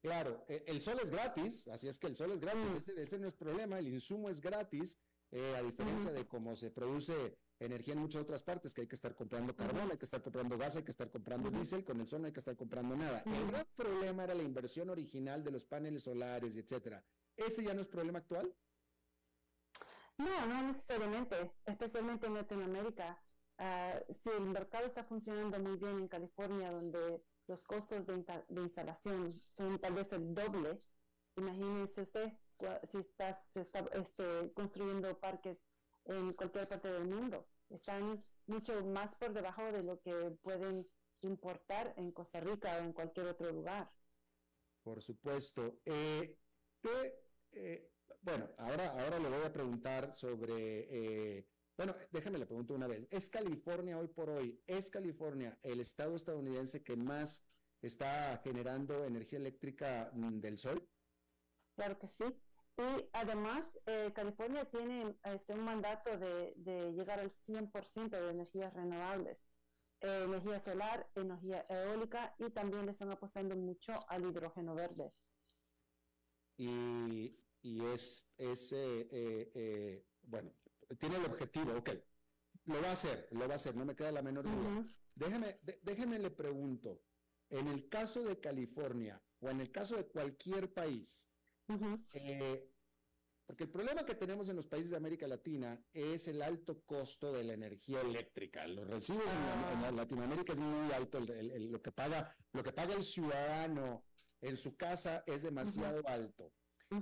[0.00, 2.76] Claro, e, el sol es gratis, así es que el sol es gratis, mm.
[2.76, 4.98] ese, ese, no es problema, el insumo es gratis,
[5.30, 6.14] eh, a diferencia mm.
[6.14, 9.90] de cómo se produce energía en muchas otras partes, que hay que estar comprando carbón,
[9.90, 12.32] hay que estar comprando gas, hay que estar comprando diésel, con el sol no hay
[12.32, 13.22] que estar comprando nada.
[13.26, 17.04] El gran problema era la inversión original de los paneles solares etcétera.
[17.36, 18.54] ¿Ese ya no es problema actual?
[20.18, 23.20] No, no necesariamente, especialmente en Latinoamérica.
[23.58, 28.60] Uh, si el mercado está funcionando muy bien en California, donde los costos de, de
[28.60, 30.80] instalación son tal vez el doble,
[31.36, 32.32] imagínese usted
[32.84, 35.66] si estás, se está este, construyendo parques
[36.04, 37.46] en cualquier parte del mundo.
[37.72, 40.86] Están mucho más por debajo de lo que pueden
[41.22, 43.90] importar en Costa Rica o en cualquier otro lugar.
[44.82, 45.80] Por supuesto.
[45.84, 46.36] Eh,
[47.52, 52.86] eh, bueno, ahora, ahora le voy a preguntar sobre, eh, bueno, déjame le pregunto una
[52.86, 57.44] vez, ¿es California hoy por hoy, es California el estado estadounidense que más
[57.80, 60.88] está generando energía eléctrica del sol?
[61.74, 62.24] Claro que sí.
[62.78, 68.72] Y además, eh, California tiene este, un mandato de, de llegar al 100% de energías
[68.72, 69.46] renovables,
[70.00, 75.12] eh, energía solar, energía eólica y también le están apostando mucho al hidrógeno verde.
[76.56, 80.52] Y y es, es eh, bueno,
[80.98, 81.90] tiene el objetivo, ok,
[82.64, 84.84] lo va a hacer, lo va a hacer, no me queda la menor duda.
[85.14, 87.02] Déjeme, déjeme le pregunto,
[87.50, 91.28] en el caso de California o en el caso de cualquier país,
[93.46, 97.32] porque el problema que tenemos en los países de América Latina es el alto costo
[97.32, 98.66] de la energía eléctrica.
[98.66, 99.90] Los recibos en, ah.
[99.92, 104.04] Latinoamérica es muy alto, lo, que paga, lo que paga el ciudadano
[104.40, 106.52] en su casa es demasiado alto.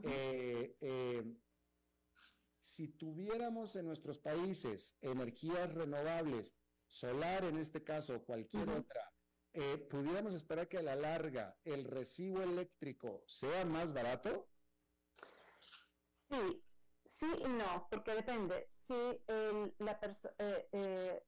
[0.04, 1.24] Eh, eh,
[2.58, 6.54] si tuviéramos en nuestros países energías renovables,
[6.86, 9.12] solar en este caso, cualquier otra,
[9.52, 14.49] eh, ¿pudiéramos esperar que a la larga el recibo eléctrico sea más barato?
[16.30, 16.62] Sí,
[17.04, 18.66] sí y no, porque depende.
[18.70, 18.94] Si
[19.78, 19.98] la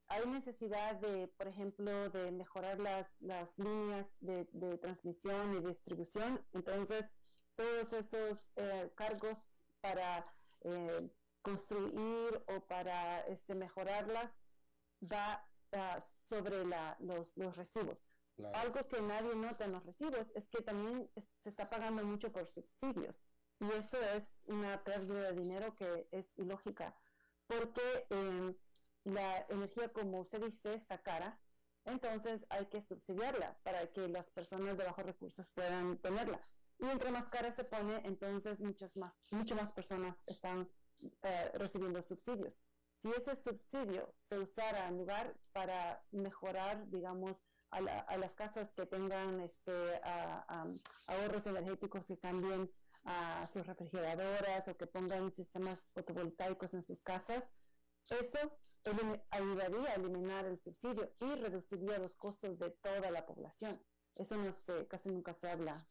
[0.09, 6.45] hay necesidad de, por ejemplo, de mejorar las, las líneas de, de transmisión y distribución,
[6.53, 7.13] entonces
[7.57, 10.25] todos esos eh, cargos para
[10.63, 11.11] eh,
[11.43, 14.39] construir o para este, mejorarlas
[15.03, 15.45] va
[16.29, 17.99] sobre los, los recibos.
[18.55, 22.47] Algo que nadie nota en los recibos es que también se está pagando mucho por
[22.47, 23.27] subsidios.
[23.63, 26.97] Y eso es una pérdida de dinero que es ilógica,
[27.47, 28.57] porque em,
[29.05, 31.39] la energía, como usted dice, está cara,
[31.85, 36.41] entonces hay que subsidiarla para que las personas de bajos recursos puedan tenerla.
[36.81, 40.69] Y entre más cara se pone, entonces muchas más, muchas más personas están
[41.23, 42.59] eh, recibiendo subsidios.
[42.97, 47.81] Si ese subsidio se usara en lugar para mejorar, digamos, a,
[48.17, 49.73] las casas que tengan este,
[51.07, 52.71] ahorros energéticos que cambien
[53.05, 57.53] a sus refrigeradoras o que pongan sistemas fotovoltaicos en sus casas,
[58.09, 58.39] eso
[59.31, 63.81] ayudaría a eliminar el subsidio y reduciría los costos de toda la población.
[64.15, 65.87] Eso no sé, casi nunca se habla.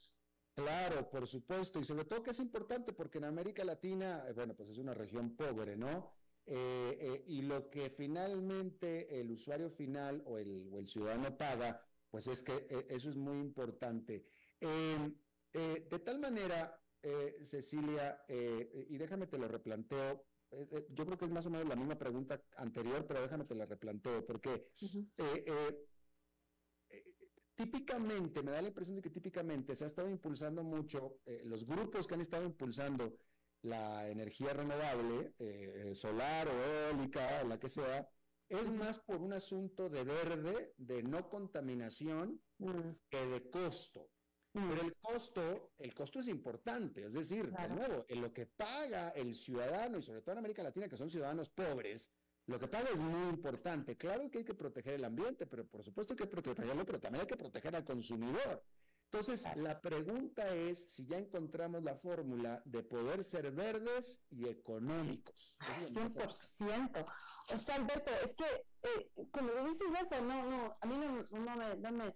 [0.54, 4.54] Claro, por supuesto, y sobre todo que es importante porque en América Latina, eh, bueno,
[4.54, 6.12] pues es una región pobre, ¿no?
[6.46, 11.82] Eh, eh, y lo que finalmente el usuario final o el, o el ciudadano paga,
[12.10, 14.26] pues es que eso es muy importante.
[14.60, 15.16] Em,
[15.54, 16.81] de tal manera,
[17.42, 21.68] Cecilia, y déjame te lo replanteo, eh, eh, yo creo que es más o menos
[21.68, 24.68] la misma pregunta anterior, pero déjame te la replanteo, porque
[25.18, 25.88] eh,
[27.56, 32.06] típicamente, me da la impresión de que típicamente se ha estado impulsando mucho, los grupos
[32.06, 33.18] que han estado impulsando
[33.62, 35.34] la energía renovable,
[35.94, 38.10] solar o eólica, la que sea,
[38.50, 42.90] es más por un asunto de verde, de no contaminación, mm.
[43.10, 44.10] que de costo.
[44.54, 49.10] Pero el costo, el costo es importante, es decir, de nuevo, en lo que paga
[49.10, 52.12] el ciudadano, y sobre todo en América Latina, que son ciudadanos pobres,
[52.48, 53.96] lo que paga es muy importante.
[53.96, 57.00] Claro que hay que proteger el ambiente, pero por supuesto que hay que protegerlo, pero
[57.00, 58.64] también hay que proteger al consumidor.
[59.14, 65.54] Entonces, la pregunta es si ya encontramos la fórmula de poder ser verdes y económicos.
[65.82, 67.06] 100%.
[67.54, 68.46] O sea, Alberto, es que
[68.84, 71.28] eh, cuando dices eso, no, no, a mí no,
[71.58, 72.16] me, no me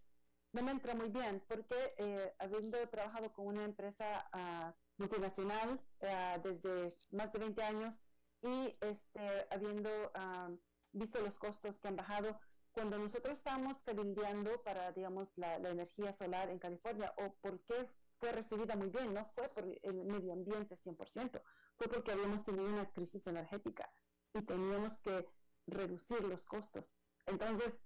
[0.55, 6.41] no me entra muy bien porque eh, habiendo trabajado con una empresa uh, multinacional uh,
[6.41, 7.95] desde más de 20 años
[8.41, 10.57] y este, habiendo uh,
[10.93, 12.39] visto los costos que han bajado,
[12.71, 17.89] cuando nosotros estábamos cabildeando para, digamos, la, la, energía solar en California, o por qué
[18.19, 21.41] fue recibida muy bien, no fue por el medio ambiente 100%,
[21.77, 23.91] fue porque habíamos tenido una crisis energética
[24.33, 25.27] y teníamos que
[25.67, 26.95] reducir los costos.
[27.25, 27.83] Entonces,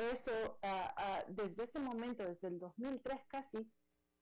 [0.00, 3.70] eso, ah, ah, desde ese momento, desde el 2003 casi,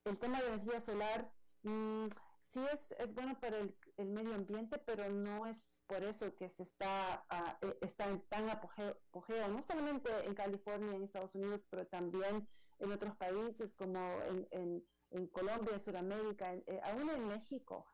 [0.04, 1.30] el tema de energía solar
[1.62, 2.06] mm,
[2.44, 3.74] sí es, es bueno para el,
[4.06, 7.24] medio ambiente, pero no es por eso que se está,
[7.62, 12.46] uh, está en tan apogeo, no solamente en California, en Estados Unidos, pero también
[12.78, 17.86] en otros países como en, en, Colombia, en Sudamérica, eh, aún en México.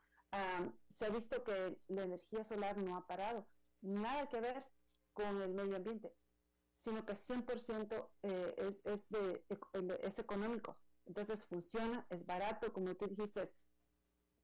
[0.89, 3.47] se ha visto que la energía solar no ha parado.
[3.81, 4.65] Nada que ver
[5.13, 6.13] con el medio ambiente
[6.85, 9.09] sino que 100% eh, es, es,
[10.03, 10.77] es económico.
[11.07, 13.43] Entonces funciona, es barato, como tú dijiste,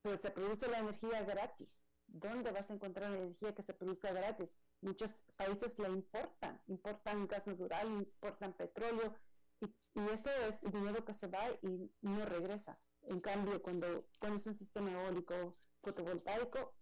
[0.03, 1.87] pues se produce la energía gratis.
[2.07, 4.57] ¿Dónde vas a encontrar energía que se produzca gratis?
[4.81, 9.15] Muchos países la importan, importan gas natural, importan petróleo,
[9.61, 9.67] y,
[10.01, 12.79] y eso es dinero que se va y no regresa.
[13.03, 16.75] En cambio, cuando pones un sistema eólico fotovoltaico,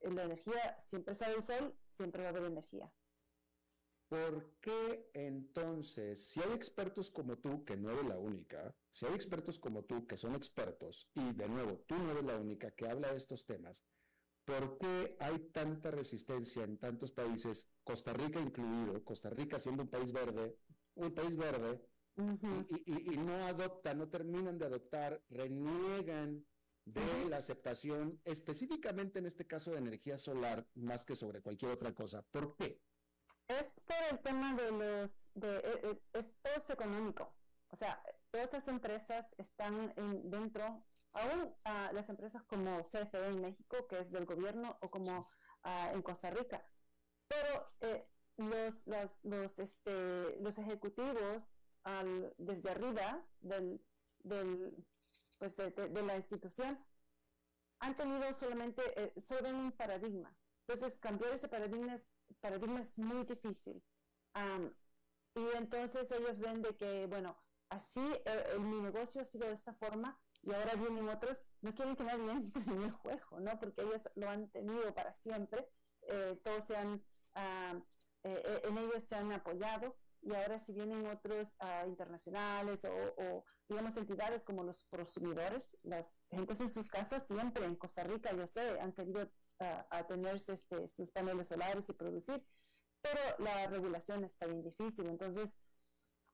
[0.00, 2.90] la energía siempre sale el sol, siempre va a haber energía.
[4.08, 9.12] ¿Por qué entonces, si hay expertos como tú, que no eres la única, si hay
[9.14, 12.88] expertos como tú que son expertos, y de nuevo, tú no eres la única que
[12.88, 13.84] habla de estos temas,
[14.46, 19.90] ¿por qué hay tanta resistencia en tantos países, Costa Rica incluido, Costa Rica siendo un
[19.90, 20.56] país verde,
[20.94, 21.78] un país verde,
[22.86, 26.44] y, no adoptan, no terminan de adoptar, reniegan
[26.86, 31.94] de la aceptación, específicamente en este caso de energía solar, más que sobre cualquier otra
[31.94, 32.22] cosa?
[32.22, 32.80] ¿Por qué?
[33.48, 37.34] Es por el tema de los, de, eh, eh, es, todo económico.
[37.70, 43.40] O sea, todas estas empresas están en, dentro, aún uh, las empresas como CFE en
[43.40, 45.28] México, que es del gobierno, o como
[45.64, 46.62] uh, en Costa Rica.
[47.26, 48.86] Pero eh, los,
[49.22, 51.58] los, este, los ejecutivos
[52.36, 53.80] desde arriba del,
[54.22, 54.84] del,
[55.38, 56.78] pues de, la institución
[57.80, 60.34] han tenido solamente eh, sobre un paradigma.
[60.66, 62.08] Entonces, cambiar ese paradigma es
[62.40, 63.82] paradigma es muy difícil.
[65.34, 67.36] y entonces ellos ven de que, bueno,
[67.68, 71.96] así eh, mi negocio ha sido de esta forma y ahora vienen otros, no quieren
[71.96, 73.58] que nadie entre en el juego, ¿no?
[73.58, 75.68] Porque ellos lo han tenido para siempre,
[76.02, 77.02] eh, todos se han,
[78.24, 83.44] eh, en ellos se han apoyado y ahora si vienen otros uh, internacionales o, o,
[83.68, 88.46] digamos entidades como los prosumidores, las gentes en sus casas siempre en Costa Rica, yo
[88.46, 89.28] sé, han querido
[89.60, 92.44] a, tener este, sus paneles solares y producir,
[93.00, 95.06] pero la regulación está bien difícil.
[95.06, 95.58] Entonces,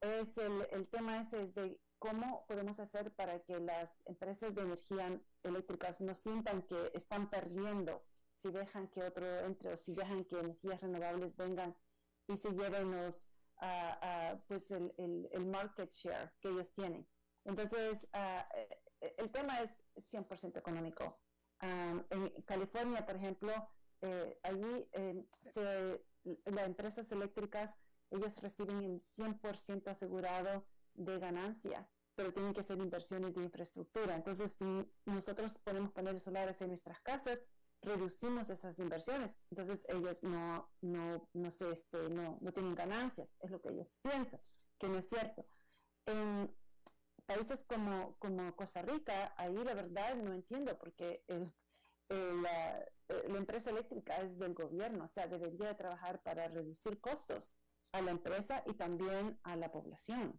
[0.01, 4.63] es el, el tema ese es de cómo podemos hacer para que las empresas de
[4.63, 8.05] energía eléctricas no sientan que están perdiendo
[8.45, 11.75] si dejan que otro entre o si dejan que energías renovables vengan
[12.29, 13.29] y se lleven los,
[14.47, 14.93] pues el,
[15.33, 17.07] el, market share que ellos tienen.
[17.45, 21.19] Entonces, eh, el tema es 100% económico.
[21.61, 23.53] En California, por ejemplo,
[24.01, 25.25] eh, allí eh,
[26.45, 27.79] las empresas eléctricas,
[28.11, 34.15] ellos reciben el 100% asegurado de ganancia, pero tienen que ser inversiones de infraestructura.
[34.15, 37.45] Entonces, si nosotros podemos poner solares en nuestras casas,
[37.81, 39.39] reducimos esas inversiones.
[39.51, 43.99] Entonces, ellos no, no, no, sé, este, no, no tienen ganancias, es lo que ellos
[44.03, 44.41] piensan,
[44.79, 45.47] que no es cierto.
[47.27, 51.53] Países como, como Costa Rica, ahí la verdad no entiendo, porque el,
[52.09, 57.55] la, la, empresa eléctrica es del gobierno, o sea, debería de trabajar para reducir costos
[57.93, 60.39] a la empresa y también a la población.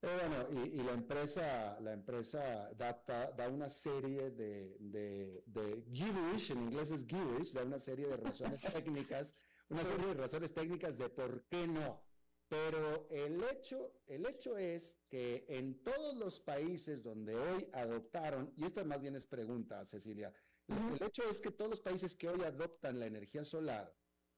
[0.00, 3.02] Pero bueno, y, la empresa, la empresa da,
[3.36, 8.16] da una serie de, de, de gibberish, en inglés es gibberish, da una serie de
[8.16, 9.34] razones técnicas,
[9.68, 12.05] una serie de razones técnicas de por qué no.
[12.48, 18.64] Pero el hecho, el hecho es que en todos los países donde hoy adoptaron, y
[18.64, 20.32] esta más bien es pregunta, Cecilia,
[20.68, 23.92] el hecho es que todos los países que hoy adoptan la energía solar,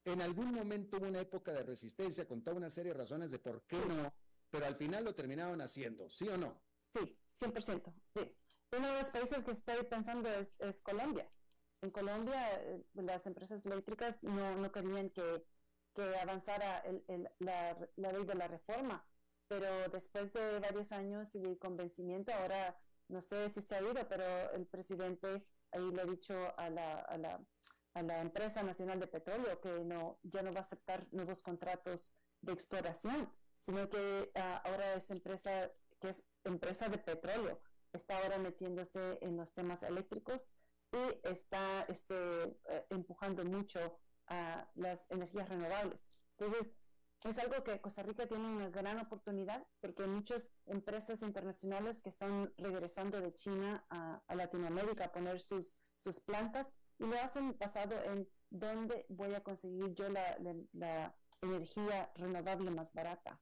[0.05, 3.39] en algún momento hubo una época de resistencia con toda una serie de razones de
[3.39, 4.11] por qué no,
[4.49, 6.59] pero al final lo terminaron haciendo, ¿sí o no?
[6.87, 7.93] Sí, 100%.
[8.13, 8.35] Sí.
[8.71, 11.29] Uno de los países que estoy pensando es, Colombia.
[11.81, 15.43] En Colombia, eh, las empresas eléctricas no, no querían que,
[15.99, 16.83] que avanzara
[17.39, 19.05] la, la, ley de la reforma,
[19.47, 24.07] pero después de varios años y de convencimiento, ahora no sé si usted ha oído,
[24.07, 27.39] pero el presidente ahí le ha dicho a la, a la,
[27.95, 32.13] a la empresa nacional de petróleo que no, ya no va a aceptar nuevos contratos
[32.41, 33.29] de exploración
[33.59, 37.59] sino que ah, ahora es empresa que es empresa de petróleo,
[37.91, 40.53] está ahora metiéndose en los temas eléctricos
[40.93, 42.15] y está este,
[42.69, 43.99] eh, empujando mucho
[44.29, 46.07] a las energías renovables.
[46.37, 46.73] Entonces,
[47.23, 52.09] es algo que Costa Rica tiene una gran oportunidad porque hay muchas empresas internacionales que
[52.09, 58.01] están regresando de China a, Latinoamérica a poner sus, sus plantas y lo hacen basado
[58.03, 60.37] en dónde voy a conseguir yo la,
[60.71, 63.41] la energía renovable más barata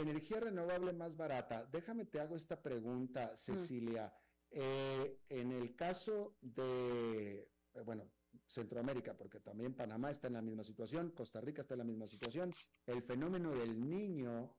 [0.00, 1.66] energía renovable más barata.
[1.66, 3.36] Déjame te hago esta pregunta, mm.
[3.36, 4.12] Cecilia.
[4.50, 8.04] Eh, en el caso de, eh, bueno,
[8.46, 12.06] Centroamérica, porque también Panamá está en la misma situación, Costa Rica está en la misma
[12.06, 12.52] situación,
[12.86, 14.54] el fenómeno del niño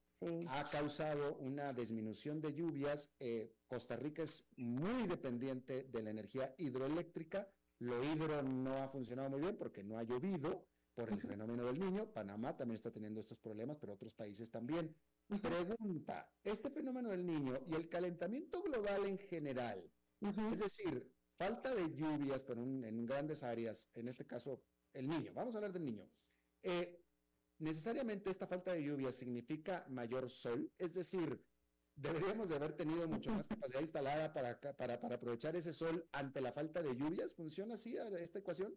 [0.48, 3.14] ha causado una disminución de lluvias.
[3.20, 7.48] Eh, Costa Rica es muy dependiente de la energía hidroeléctrica.
[7.80, 11.80] Lo hidro no ha funcionado muy bien porque no ha llovido por el fenómeno del
[11.80, 12.06] niño.
[12.14, 14.96] Panamá también está teniendo estos problemas, pero otros países también.
[15.42, 19.84] Pregunta, este fenómeno del niño y el calentamiento global en general,
[20.22, 24.64] es decir, falta de lluvias pero en, grandes áreas, en este caso
[24.94, 26.10] el niño, vamos a hablar del niño.
[26.64, 27.04] Eh,
[27.60, 31.44] necesariamente esta falta de lluvias significa mayor sol, es decir,
[31.96, 36.42] deberíamos de haber tenido mucho más capacidad instalada para, para, para aprovechar ese sol ante
[36.42, 37.36] la falta de lluvias.
[37.36, 38.74] ¿Funciona así esta ecuación?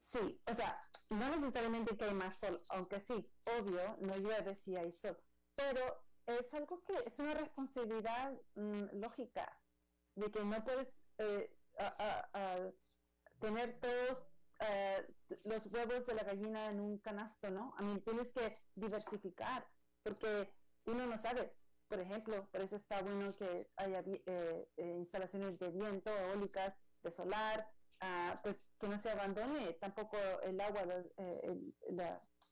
[0.00, 0.80] Sí, o sea,
[1.10, 3.28] no necesariamente que hay más sol, aunque sí,
[3.58, 5.18] obvio, no llueve si hay sol
[5.58, 9.60] pero es algo que es una responsabilidad mm, lógica
[10.14, 11.57] de que no puedes eh,
[13.40, 14.26] tener todos
[14.60, 15.06] eh,
[15.44, 17.74] los huevos de la gallina en un canasto, ¿no?
[17.78, 19.66] A mí tienes que diversificar
[20.02, 20.52] porque
[20.84, 21.54] uno no sabe.
[21.86, 27.70] Por ejemplo, por eso está bueno que haya eh, instalaciones de viento, eólicas, de solar,
[28.00, 30.84] ah, pues que no se abandone tampoco el agua,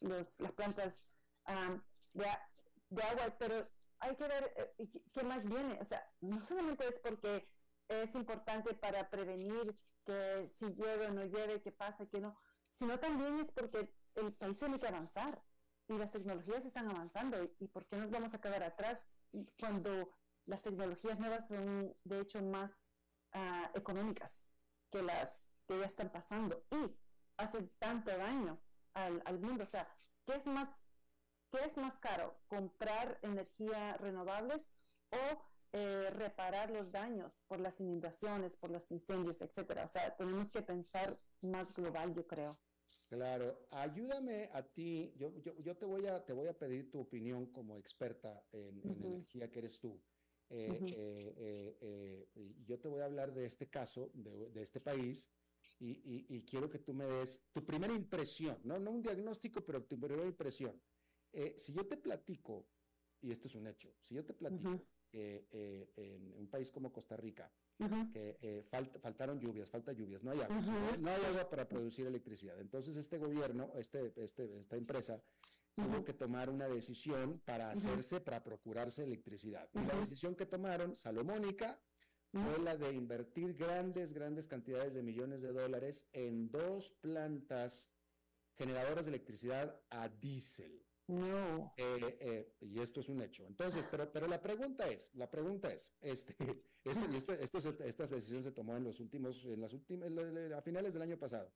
[0.00, 1.02] las plantas
[1.44, 1.76] ah,
[2.14, 3.68] de agua, pero
[3.98, 5.78] hay que ver eh, qué más viene.
[5.80, 7.48] O sea, no solamente es porque
[7.88, 12.36] es importante para prevenir que si llueve o no llueve, qué pasa, qué no,
[12.70, 15.42] sino también es porque el país tiene que avanzar
[15.88, 19.06] y las tecnologías están avanzando y, por qué nos vamos a quedar atrás
[19.58, 20.10] cuando
[20.46, 22.90] las tecnologías nuevas son de hecho más
[23.32, 24.50] ah, económicas
[24.90, 26.96] que las que ya están pasando y
[27.36, 28.58] hacen tanto daño
[28.94, 29.64] al, al mundo.
[29.64, 29.88] O sea,
[30.24, 30.82] ¿qué es más
[31.50, 32.36] ¿Qué es más caro?
[32.48, 34.68] ¿Comprar energía renovables
[35.10, 35.42] o
[35.78, 39.84] eh, reparar los daños por las inundaciones, por los incendios, etcétera?
[39.84, 42.58] O sea, tenemos que pensar más global, yo creo.
[43.10, 47.44] Claro, ayúdame a ti, yo, yo, te, voy a, te voy a pedir tu opinión
[47.52, 50.00] como experta en, energía que eres tú.
[50.48, 52.28] Eh, eh,
[52.64, 55.28] yo te voy a hablar de este caso, de, de este país,
[55.78, 59.84] y, y, quiero que tú me des tu primera impresión, no, no un diagnóstico, pero
[59.84, 60.80] tu primera impresión.
[61.58, 62.66] Si yo te platico
[63.20, 64.80] y esto es un hecho, si yo te platico
[65.16, 67.50] eh, en un país como Costa Rica,
[68.12, 68.64] que eh,
[69.00, 70.60] faltaron lluvias, falta lluvias, no hay agua,
[71.00, 72.58] no, hay agua para producir electricidad.
[72.60, 75.22] Entonces este gobierno, este, este, esta empresa,
[75.74, 79.68] tuvo que tomar una decisión para hacerse, para procurarse electricidad.
[79.74, 81.78] Y la decisión que tomaron, salomónica,
[82.32, 87.90] fue la de invertir grandes, grandes cantidades de millones de dólares en dos plantas
[88.56, 90.82] generadoras de electricidad a diésel.
[91.08, 91.72] No.
[91.76, 93.46] Eh, eh, y esto es un hecho.
[93.46, 96.34] Entonces, pero, pero la pregunta es, la pregunta es, este,
[96.84, 100.10] esto, esto, esta decisión se tomó en los últimos, en las últimas,
[100.52, 101.52] a finales del año pasado.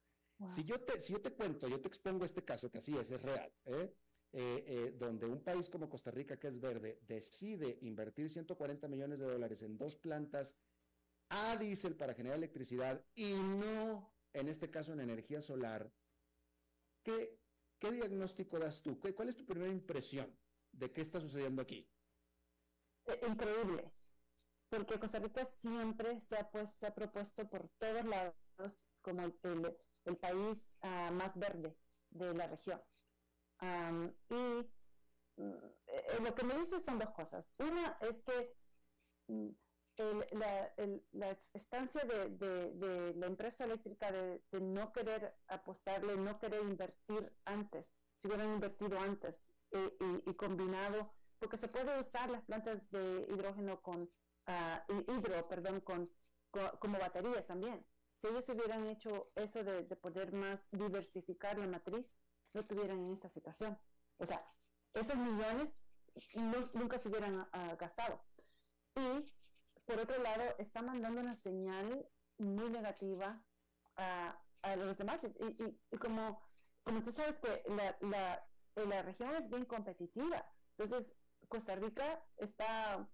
[0.47, 3.11] Si yo te, si yo te cuento, yo te expongo este caso que así es,
[3.11, 4.95] es real, ¿eh?
[4.99, 9.61] donde un país como Costa Rica, que es verde, decide invertir 140 millones de dólares
[9.61, 10.57] en dos plantas
[11.29, 15.93] a diésel para generar electricidad y no, en este caso, en energía solar,
[17.03, 17.40] ¿qué,
[17.81, 19.01] ¿Qué diagnóstico das tú?
[19.01, 20.31] ¿Cuál es tu primera impresión
[20.71, 21.89] de qué está sucediendo aquí?
[23.07, 23.91] Eh, increíble,
[24.69, 30.17] porque Costa Rica siempre se ha, pues, se ha propuesto por todos lados como el,
[30.19, 31.75] país uh, más verde
[32.11, 32.83] de la región.
[34.29, 34.35] Y
[35.37, 37.55] uh, lo que me dice son dos cosas.
[37.59, 38.55] Una es que
[39.29, 39.55] um,
[40.33, 40.73] la,
[41.13, 48.01] la, estancia de, de, la empresa eléctrica de, no querer apostarle, no querer invertir antes,
[48.17, 53.81] si hubieran invertido antes eh, y, combinado, porque se puede usar las plantas de hidrógeno
[53.83, 56.11] con, uh, hidro, perdón, con,
[56.79, 57.85] como baterías también.
[58.17, 62.19] Si ellos hubieran hecho eso de, poder más diversificar la matriz,
[62.53, 63.79] no estuvieran en esta situación.
[64.19, 64.45] O sea,
[64.93, 65.77] esos millones
[66.75, 68.21] nunca se hubieran uh, gastado.
[68.97, 69.33] Y
[69.91, 72.07] por otro lado, está mandando una señal
[72.39, 73.43] muy negativa
[73.97, 74.41] a,
[74.77, 75.21] los demás.
[75.25, 76.41] Y, como,
[76.85, 81.17] como tú sabes que la, la, la, región es bien competitiva, entonces
[81.49, 83.09] Costa Rica está,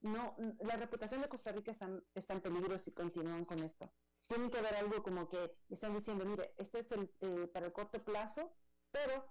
[0.00, 3.88] no, la reputación de Costa Rica está, está en peligro si continúan con esto.
[4.26, 7.72] Tienen que haber algo como que están diciendo, mire, este es el eh, para el
[7.72, 8.50] corto plazo,
[8.90, 9.24] pero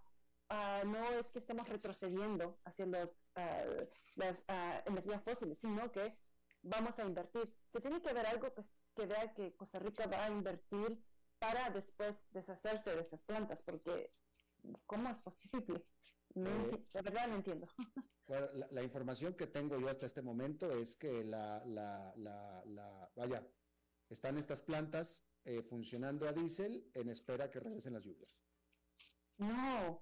[0.50, 6.16] uh, no es que estemos retrocediendo hacia los, uh, las uh, energías fósiles, sino que
[6.62, 7.53] vamos a invertir.
[7.68, 8.64] Se tiene que ver algo que,
[8.95, 11.01] que vea que Costa Rica va a invertir
[11.39, 14.12] para después deshacerse de esas plantas, porque
[14.86, 15.86] ¿cómo es posible?
[16.36, 17.68] Eh, de verdad no entiendo.
[18.72, 23.47] la, información que tengo yo hasta este momento es que la, la, la, vaya,
[24.10, 28.43] están estas plantas eh, funcionando a diésel en espera que regresen las lluvias.
[29.38, 30.01] No,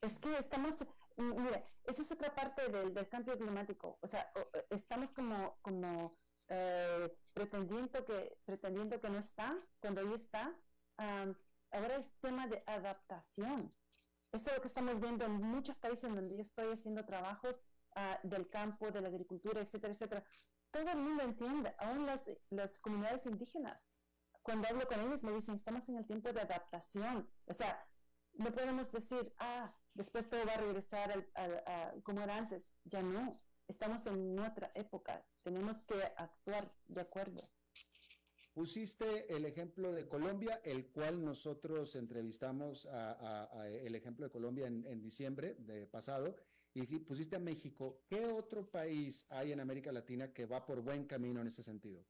[0.00, 0.74] es que estamos,
[1.16, 3.98] mire, esa es otra parte del, cambio climático.
[4.00, 4.32] O sea,
[4.70, 6.16] estamos como, como
[6.48, 10.54] eh, pretendiendo, que, pretendiendo que no está, cuando ahí está.
[10.96, 13.72] ahora es tema de adaptación.
[14.32, 17.60] Eso es lo que estamos viendo en muchos países donde yo estoy haciendo trabajos
[17.96, 20.24] ah, del campo, de la agricultura, etcétera, etcétera.
[20.70, 23.92] Todo el mundo entiende, aún las, las comunidades indígenas.
[24.42, 27.28] Cuando hablo con ellos me dicen, estamos en el tiempo de adaptación.
[27.46, 27.84] O sea,
[28.34, 32.74] no podemos decir, ah, después todo va a regresar a, como era antes.
[32.84, 37.50] Ya no, estamos en otra época, tenemos que actuar de acuerdo.
[38.52, 45.00] Pusiste el ejemplo de Colombia, el cual nosotros entrevistamos a, el ejemplo de Colombia en,
[45.00, 46.34] diciembre de pasado,
[46.74, 48.02] y pusiste a México.
[48.08, 52.04] ¿Qué otro país hay en América Latina que va por buen camino en ese sentido?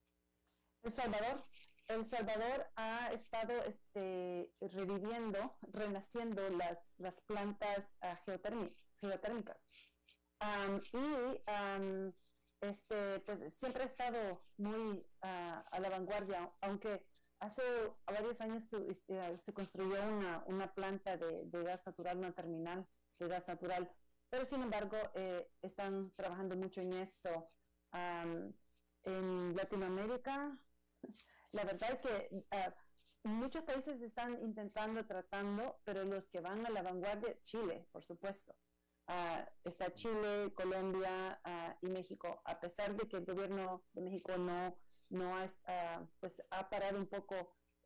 [0.83, 1.45] El Salvador.
[1.91, 8.15] El Salvador ha estado este, reviviendo, renaciendo las, plantas uh,
[9.01, 9.71] geotérmicas.
[10.93, 11.41] y
[12.61, 17.05] este, pues, siempre ha estado muy ah, a la vanguardia, aunque
[17.41, 17.63] hace
[18.07, 22.87] varios años eh, se construyó una, una planta de, gas natural, una terminal
[23.19, 23.91] de gas natural,
[24.29, 27.51] pero sin embargo eh, están trabajando mucho en esto.
[29.03, 30.57] en Latinoamérica
[31.53, 32.75] la verdad es que ah,
[33.25, 38.55] muchos países están intentando, tratando, pero los que van a la vanguardia, Chile, por supuesto.
[39.09, 44.39] Uh, está Chile, Colombia uh, y México, a pesar de que el gobierno de México
[44.39, 44.77] no,
[45.09, 45.47] no ha,
[46.21, 47.35] pues, ha parado un poco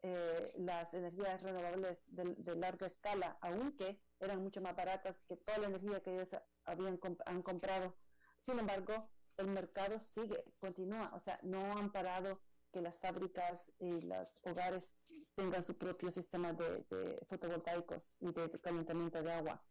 [0.02, 5.68] eh, las energías renovables de, larga escala, aunque eran mucho más baratas que toda la
[5.68, 7.96] energía que ellos habían han comprado.
[8.38, 9.08] Sin embargo,
[9.38, 12.38] el mercado sigue, continúa, o sea, no han parado
[12.74, 15.06] que las fábricas y los hogares
[15.36, 16.84] tengan su propio sistema de,
[17.28, 19.64] fotovoltaicos y de, calentamiento de agua.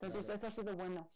[0.00, 1.06] Entonces, eso ha sido bueno.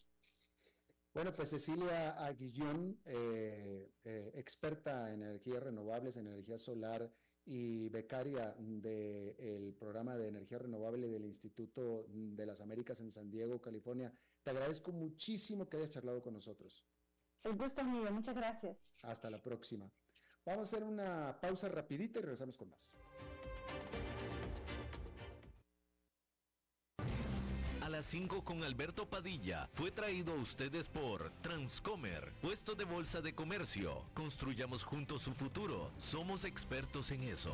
[1.14, 7.10] Bueno, pues Cecilia Aguillón, eh, eh, experta en energías renovables, en energía solar
[7.46, 13.62] y becaria del programa de energía renovable del Instituto de las Américas en San Diego,
[13.62, 14.12] California.
[14.42, 16.84] Te agradezco muchísimo que hayas charlado con nosotros.
[17.42, 18.92] El gusto mío, muchas gracias.
[19.02, 19.90] Hasta la próxima.
[20.50, 22.96] Vamos a hacer una pausa rapidita y regresamos con más.
[27.80, 33.20] A las 5 con Alberto Padilla fue traído a ustedes por Transcomer, puesto de bolsa
[33.20, 34.04] de comercio.
[34.12, 35.92] Construyamos juntos su futuro.
[35.98, 37.52] Somos expertos en eso.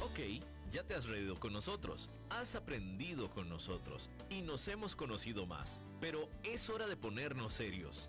[0.00, 5.44] Ok, ya te has reído con nosotros, has aprendido con nosotros y nos hemos conocido
[5.44, 5.82] más.
[6.00, 8.08] Pero es hora de ponernos serios.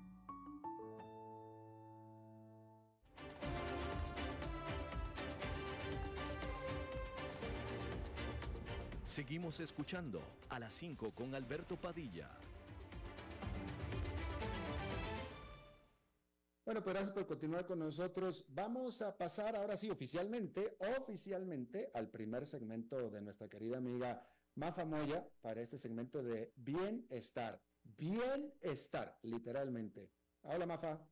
[9.11, 12.29] Seguimos escuchando a las 5 con Alberto Padilla.
[16.63, 18.45] Bueno, pues gracias por continuar con nosotros.
[18.47, 24.85] Vamos a pasar ahora sí oficialmente, oficialmente al primer segmento de nuestra querida amiga Mafa
[24.85, 27.61] Moya para este segmento de bienestar.
[27.83, 30.09] Bienestar, literalmente.
[30.43, 31.05] Hola Mafa.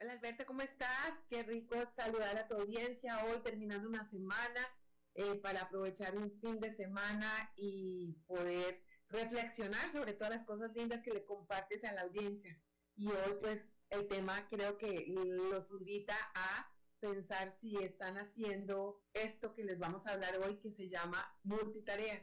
[0.00, 1.12] Hola Alberto, ¿cómo estás?
[1.28, 4.68] Qué rico saludar a tu audiencia hoy terminando una semana
[5.14, 11.02] eh, para aprovechar un fin de semana y poder reflexionar sobre todas las cosas lindas
[11.02, 12.58] que le compartes a la audiencia.
[12.96, 19.54] Y hoy pues el tema creo que los invita a pensar si están haciendo esto
[19.54, 22.22] que les vamos a hablar hoy que se llama multitareas.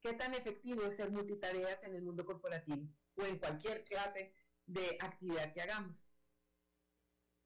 [0.00, 4.32] ¿Qué tan efectivo es ser multitareas en el mundo corporativo o en cualquier clase
[4.66, 6.08] de actividad que hagamos?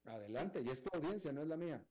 [0.04, 1.84] Adelante, y es tu audiencia, no es la mía.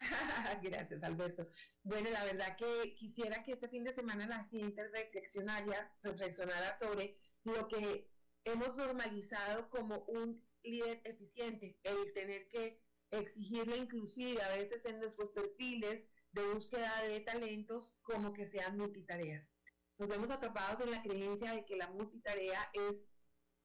[0.62, 1.48] Gracias, Alberto.
[1.82, 7.16] Bueno, la verdad que quisiera que este fin de semana la gente reflexionara, reflexionara sobre
[7.44, 8.08] lo que
[8.44, 12.80] hemos normalizado como un líder eficiente, el tener que
[13.10, 19.50] exigirle inclusive a veces en nuestros perfiles de búsqueda de talentos como que sean multitareas.
[19.98, 22.96] Nos vemos atrapados en la creencia de que la multitarea es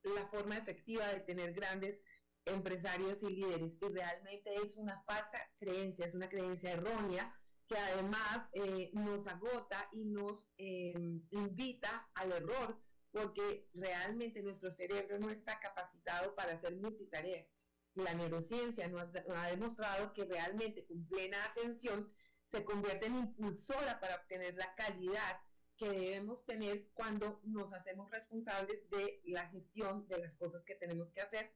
[0.03, 2.03] la forma efectiva de tener grandes
[2.45, 7.35] empresarios y líderes y realmente es una falsa creencia, es una creencia errónea
[7.67, 10.93] que además eh, nos agota y nos eh,
[11.29, 12.77] invita al error
[13.11, 17.47] porque realmente nuestro cerebro no está capacitado para hacer multitareas.
[17.93, 22.11] La neurociencia nos ha, demostrado que realmente con plena atención
[22.41, 25.41] se convierte en impulsora para obtener la calidad
[25.77, 31.11] que debemos tener cuando nos hacemos responsables de la gestión de las cosas que tenemos
[31.11, 31.53] que hacer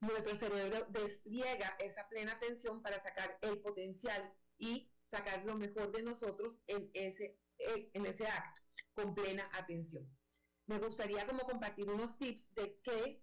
[0.00, 6.02] nuestro cerebro despliega esa plena atención para sacar el potencial y sacar lo mejor de
[6.02, 10.06] nosotros en ese, en ese acto, con plena atención.
[10.66, 13.22] Me gustaría como compartir unos tips de qué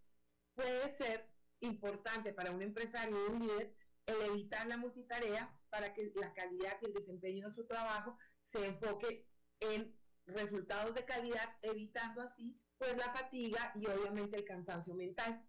[0.56, 6.12] puede ser importante para un empresario o un líder el evitar la multitarea para que
[6.16, 9.28] la calidad y el desempeño de su trabajo se enfoque
[9.60, 15.46] en resultados de calidad, evitando así pues la fatiga y obviamente el cansancio mental.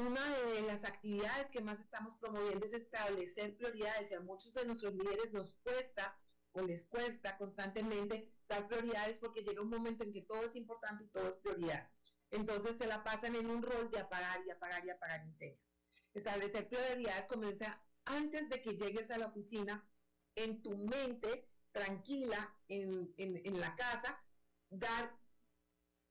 [0.00, 4.64] Una de las actividades que más estamos promoviendo es establecer prioridades y a muchos de
[4.64, 6.18] nuestros líderes nos cuesta
[6.52, 11.04] o les cuesta constantemente dar prioridades porque llega un momento en que todo es importante
[11.04, 11.86] y todo es prioridad.
[12.30, 15.76] Entonces se la pasan en un rol de apagar y apagar y apagar incendios.
[16.14, 19.86] Establecer prioridades comienza antes de que llegues a la oficina,
[20.34, 24.24] en tu mente, tranquila, en, en la casa,
[24.70, 25.20] dar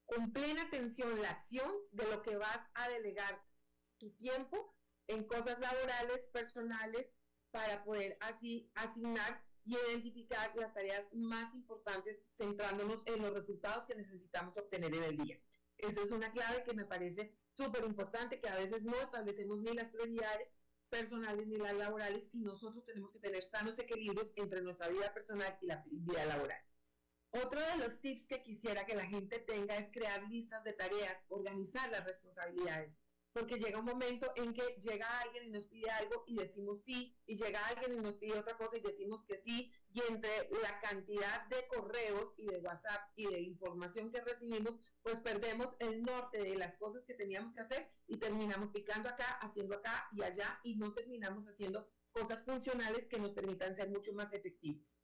[0.05, 3.48] con plena atención la acción de lo que vas a delegar
[3.99, 4.75] tu tiempo
[5.07, 7.07] en cosas laborales, personales,
[7.51, 13.95] para poder así asignar y identificar las tareas más importantes centrándonos en los resultados que
[13.95, 15.39] necesitamos obtener en el día.
[15.77, 19.73] Eso es una clave que me parece súper importante, que a veces no establecemos ni
[19.73, 20.49] las prioridades
[20.89, 25.57] personales ni las laborales y nosotros tenemos que tener sanos equilibrios entre nuestra vida personal
[25.61, 26.61] y la vida laboral.
[27.31, 31.15] Otro de los tips que quisiera que la gente tenga es crear listas de tareas,
[31.27, 32.99] organizar las responsabilidades
[33.33, 37.15] porque llega un momento en que llega alguien y nos pide algo y decimos sí,
[37.25, 40.79] y llega alguien y nos pide otra cosa y decimos que sí, y entre la
[40.79, 46.41] cantidad de correos y de WhatsApp y de información que recibimos, pues perdemos el norte
[46.43, 50.59] de las cosas que teníamos que hacer y terminamos picando acá, haciendo acá y allá
[50.63, 54.97] y no terminamos haciendo cosas funcionales que nos permitan ser mucho más efectivos.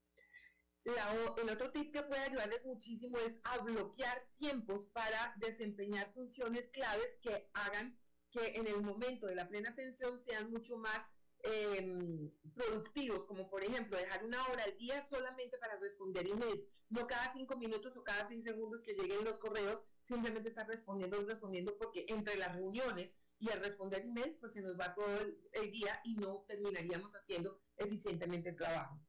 [0.83, 7.17] el otro tip que puede ayudarles muchísimo es a bloquear tiempos para desempeñar funciones claves
[7.21, 7.97] que hagan
[8.35, 10.99] que en el momento de la plena atención sean mucho más
[11.43, 17.07] em, productivos, como por ejemplo dejar una hora al día solamente para responder emails, no
[17.07, 21.25] cada cinco minutos o cada seis segundos que lleguen los correos, simplemente estar respondiendo y
[21.25, 25.07] respondiendo porque entre las reuniones y al responder emails, pues se nos va todo
[25.53, 28.99] el día y no terminaríamos haciendo eficientemente el trabajo.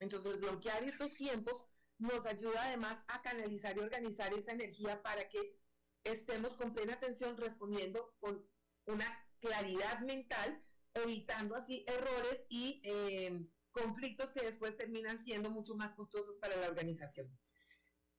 [0.00, 1.62] Entonces, bloquear estos tiempos
[1.98, 5.60] nos ayuda además a canalizar y organizar esa energía para que
[6.04, 8.44] estemos con plena atención respondiendo con
[8.90, 9.06] una
[9.40, 10.62] claridad mental,
[10.94, 16.68] evitando así errores y eh, conflictos que después terminan siendo mucho más costosos para la
[16.68, 17.30] organización.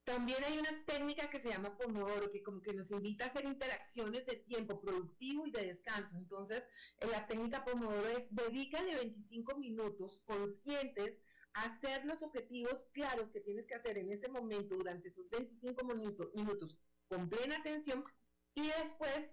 [0.04, 3.46] También hay una técnica que se llama Pomodoro, que como que nos invita a hacer
[3.46, 6.16] interacciones de tiempo productivo y de descanso.
[6.18, 6.68] Entonces,
[7.02, 11.20] la técnica Pomodoro es dedícale 25 minutos conscientes
[11.54, 15.84] a hacer los objetivos claros que tienes que hacer en ese momento durante esos 25
[15.84, 18.04] minutos, minutos con plena atención
[18.56, 19.32] y después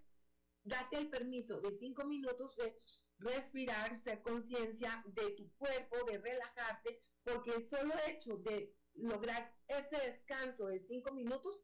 [0.68, 2.78] date el permiso de 5 minutos de
[3.18, 9.96] respirar, ser conciencia de tu cuerpo, de relajarte, porque el solo hecho de lograr ese
[9.96, 11.60] descanso de 5 minutos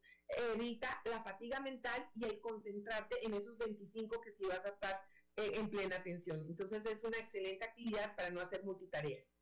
[0.53, 5.01] evita la fatiga mental y el concentrarte en esos 25 que si vas a estar
[5.37, 6.39] eh, en plena atención.
[6.49, 9.35] Entonces es una excelente actividad para no hacer multitareas.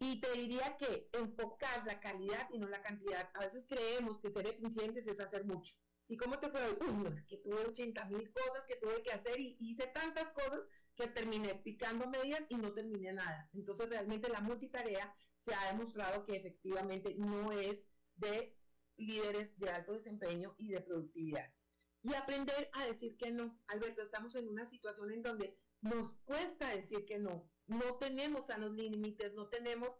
[0.00, 3.30] Y te diría que enfocar la calidad y no la cantidad.
[3.34, 5.74] A veces creemos que ser eficientes es hacer mucho.
[6.06, 6.60] ¿Y cómo te fue?
[6.80, 10.28] Uy, no, es que tuve 80 mil cosas que tuve que hacer y hice tantas
[10.32, 10.60] cosas
[10.94, 13.48] que terminé picando medias y no terminé nada.
[13.54, 17.78] Entonces realmente la multitarea se ha demostrado que efectivamente no es
[18.16, 18.56] de
[18.96, 21.52] líderes de alto desempeño y de productividad.
[22.02, 23.58] Y aprender a decir que no.
[23.66, 27.50] Alberto, estamos en una situación en donde nos cuesta decir que no.
[27.66, 29.90] No tenemos sanos límites, no tenemos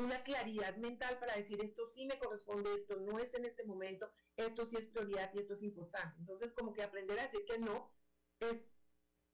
[0.00, 4.12] una claridad mental para decir esto sí me corresponde, esto no es en este momento,
[4.36, 6.18] esto sí es prioridad y esto es importante.
[6.18, 7.92] Entonces, como que aprender a decir que no
[8.40, 8.56] es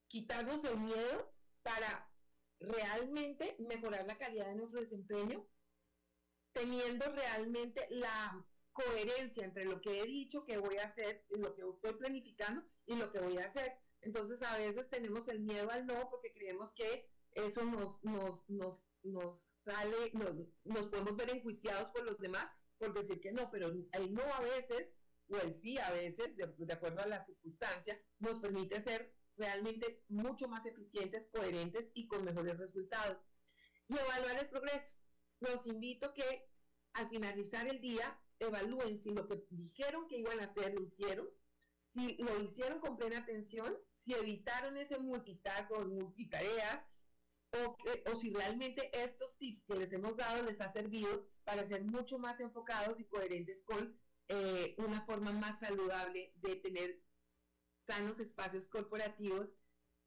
[0.09, 2.11] quitarnos el miedo para
[2.61, 5.47] realmente mejorar la calidad de nuestro desempeño,
[6.53, 11.63] teniendo realmente la coherencia entre lo que he dicho que voy a hacer, lo que
[11.63, 13.73] estoy planificando y lo que voy a hacer.
[14.01, 18.03] Entonces a veces tenemos el miedo al no porque creemos que eso nos,
[18.49, 22.49] nos, nos sale, nos, podemos ver enjuiciados por los demás
[22.79, 24.93] por decir que no, pero el no a veces,
[25.29, 30.03] o el sí a veces, de, de acuerdo a la circunstancia, nos permite ser realmente
[30.09, 33.19] mucho más eficientes, coherentes y con mejores resultados.
[33.89, 34.95] Y evaluar el progreso.
[35.41, 36.49] Los invito que
[36.95, 41.29] al finalizar el día evalúen si lo que dijeron que iban a hacer lo hicieron,
[41.85, 46.85] si lo hicieron con plena atención, si evitaron ese multitask o multitareas,
[47.65, 47.77] o,
[48.11, 52.19] o, si realmente estos tips que les hemos dado les ha servido para ser mucho
[52.19, 53.99] más enfocados y coherentes con
[54.29, 57.03] eh, una forma más saludable de tener
[57.87, 59.57] sanos espacios corporativos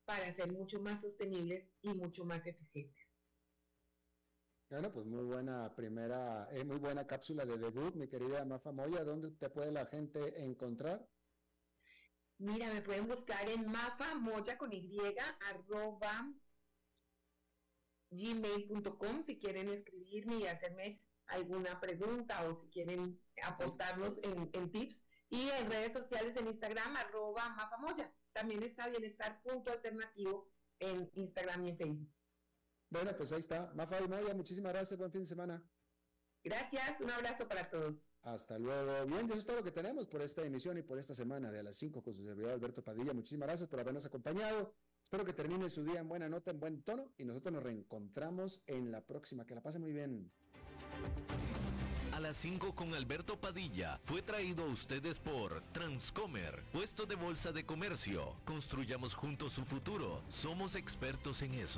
[0.06, 3.20] para ser mucho más sostenibles y mucho más eficientes.
[4.70, 9.04] Bueno, pues muy buena primera, eh, muy buena cápsula de debut, mi querida Mafa Moya.
[9.04, 11.08] ¿Dónde te puede la gente encontrar?
[12.38, 14.97] Mira, me pueden buscar en Mafa Moya con Y,
[15.50, 16.32] arroba
[18.12, 25.05] gmail.com si quieren escribirme y hacerme alguna pregunta o si quieren aportarnos en, en tips.
[25.32, 28.12] Y en redes sociales, en Instagram, arroba mafamoya.
[28.34, 30.49] También está bienestar punto alternativo
[30.80, 32.12] en Instagram y en Facebook.
[32.89, 33.72] Bueno, pues ahí está.
[33.76, 34.97] Mafa y Moya, muchísimas gracias.
[34.97, 35.64] Buen fin de semana.
[36.43, 38.12] Gracias, un abrazo para todos.
[38.22, 39.05] Hasta luego.
[39.05, 41.60] Bien, eso es todo lo que tenemos por esta emisión y por esta semana de
[41.60, 43.14] a las 5 con su servidor Alberto Padilla.
[43.14, 44.74] Muchísimas gracias por habernos acompañado.
[45.10, 48.62] Espero que termine su día en buena nota, en buen tono y nosotros nos reencontramos
[48.68, 49.43] en la próxima.
[49.43, 50.30] Que la pase muy bien.
[52.12, 57.51] A las 5 con Alberto Padilla fue traído a ustedes por Transcomer, puesto de bolsa
[57.51, 58.36] de comercio.
[58.45, 60.22] Construyamos juntos su futuro.
[60.28, 61.78] Somos expertos en eso.